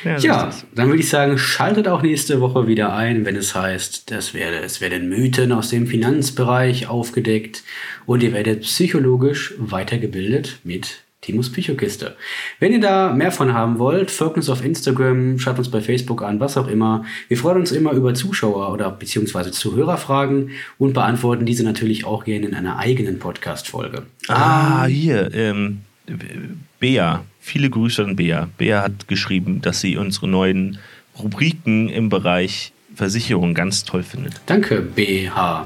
Ja, 0.04 0.20
so 0.20 0.28
ja 0.28 0.46
das. 0.46 0.66
dann 0.74 0.88
würde 0.88 1.00
ich 1.00 1.10
sagen, 1.10 1.38
schaltet 1.38 1.88
auch 1.88 2.02
nächste 2.02 2.40
Woche 2.40 2.68
wieder 2.68 2.96
ein, 2.96 3.26
wenn 3.26 3.36
es 3.36 3.56
heißt, 3.56 4.10
das 4.12 4.34
werde, 4.34 4.58
es 4.60 4.80
werden 4.80 5.10
Mythen 5.10 5.52
aus 5.52 5.70
dem 5.70 5.88
Finanzbereich 5.88 6.88
aufgedeckt 6.88 7.64
und 8.06 8.24
ihr 8.24 8.32
werdet 8.32 8.62
psychologisch 8.62 9.54
weitergebildet 9.58 10.60
mit 10.64 11.05
Timos 11.26 11.52
Psychokiste. 11.52 12.16
Wenn 12.60 12.72
ihr 12.72 12.80
da 12.80 13.12
mehr 13.12 13.32
von 13.32 13.52
haben 13.52 13.80
wollt, 13.80 14.12
folgt 14.12 14.38
uns 14.38 14.48
auf 14.48 14.64
Instagram, 14.64 15.40
schaut 15.40 15.58
uns 15.58 15.72
bei 15.72 15.82
Facebook 15.82 16.22
an, 16.22 16.40
was 16.40 16.56
auch 16.56 16.68
immer. 16.68 17.04
Wir 17.30 17.38
freuen 17.38 17.58
uns 17.58 17.72
immer 17.72 17.94
über 17.94 18.14
Zuschauer 18.14 18.72
oder 18.72 18.92
beziehungsweise 18.92 19.50
Zuhörerfragen 19.50 20.52
und 20.78 20.94
beantworten 20.94 21.48
diese 21.48 21.64
natürlich 21.64 22.06
auch 22.06 22.26
gerne 22.26 22.46
in 22.46 22.54
einer 22.54 22.78
eigenen 22.78 23.18
Podcast-Folge. 23.18 24.04
Ah, 24.28 24.86
hier, 24.86 25.34
ähm, 25.34 25.82
Bea. 26.80 27.26
Viele 27.40 27.72
Grüße 27.72 28.04
an 28.04 28.16
Bea. 28.16 28.48
Bea 28.60 28.84
hat 28.84 29.08
geschrieben, 29.08 29.62
dass 29.62 29.82
sie 29.82 29.98
unsere 29.98 30.28
neuen 30.28 30.78
Rubriken 31.18 31.90
im 31.90 32.10
Bereich 32.10 32.72
Versicherung 32.94 33.56
ganz 33.56 33.84
toll 33.84 34.04
findet. 34.04 34.34
Danke, 34.46 34.82
BH. 34.82 35.66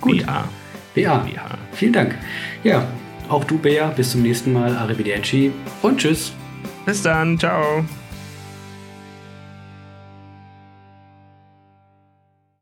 Gut. 0.00 0.24
BA. 0.24 0.48
BA. 0.94 1.18
BA. 1.18 1.58
Vielen 1.72 1.92
Dank. 1.92 2.16
Ja, 2.64 2.86
auch 3.28 3.44
du, 3.44 3.58
Bea. 3.58 3.88
Bis 3.88 4.12
zum 4.12 4.22
nächsten 4.22 4.52
Mal. 4.52 4.76
Arrivederci 4.76 5.52
und 5.82 5.98
tschüss. 5.98 6.32
Bis 6.84 7.02
dann. 7.02 7.38
Ciao. 7.38 7.84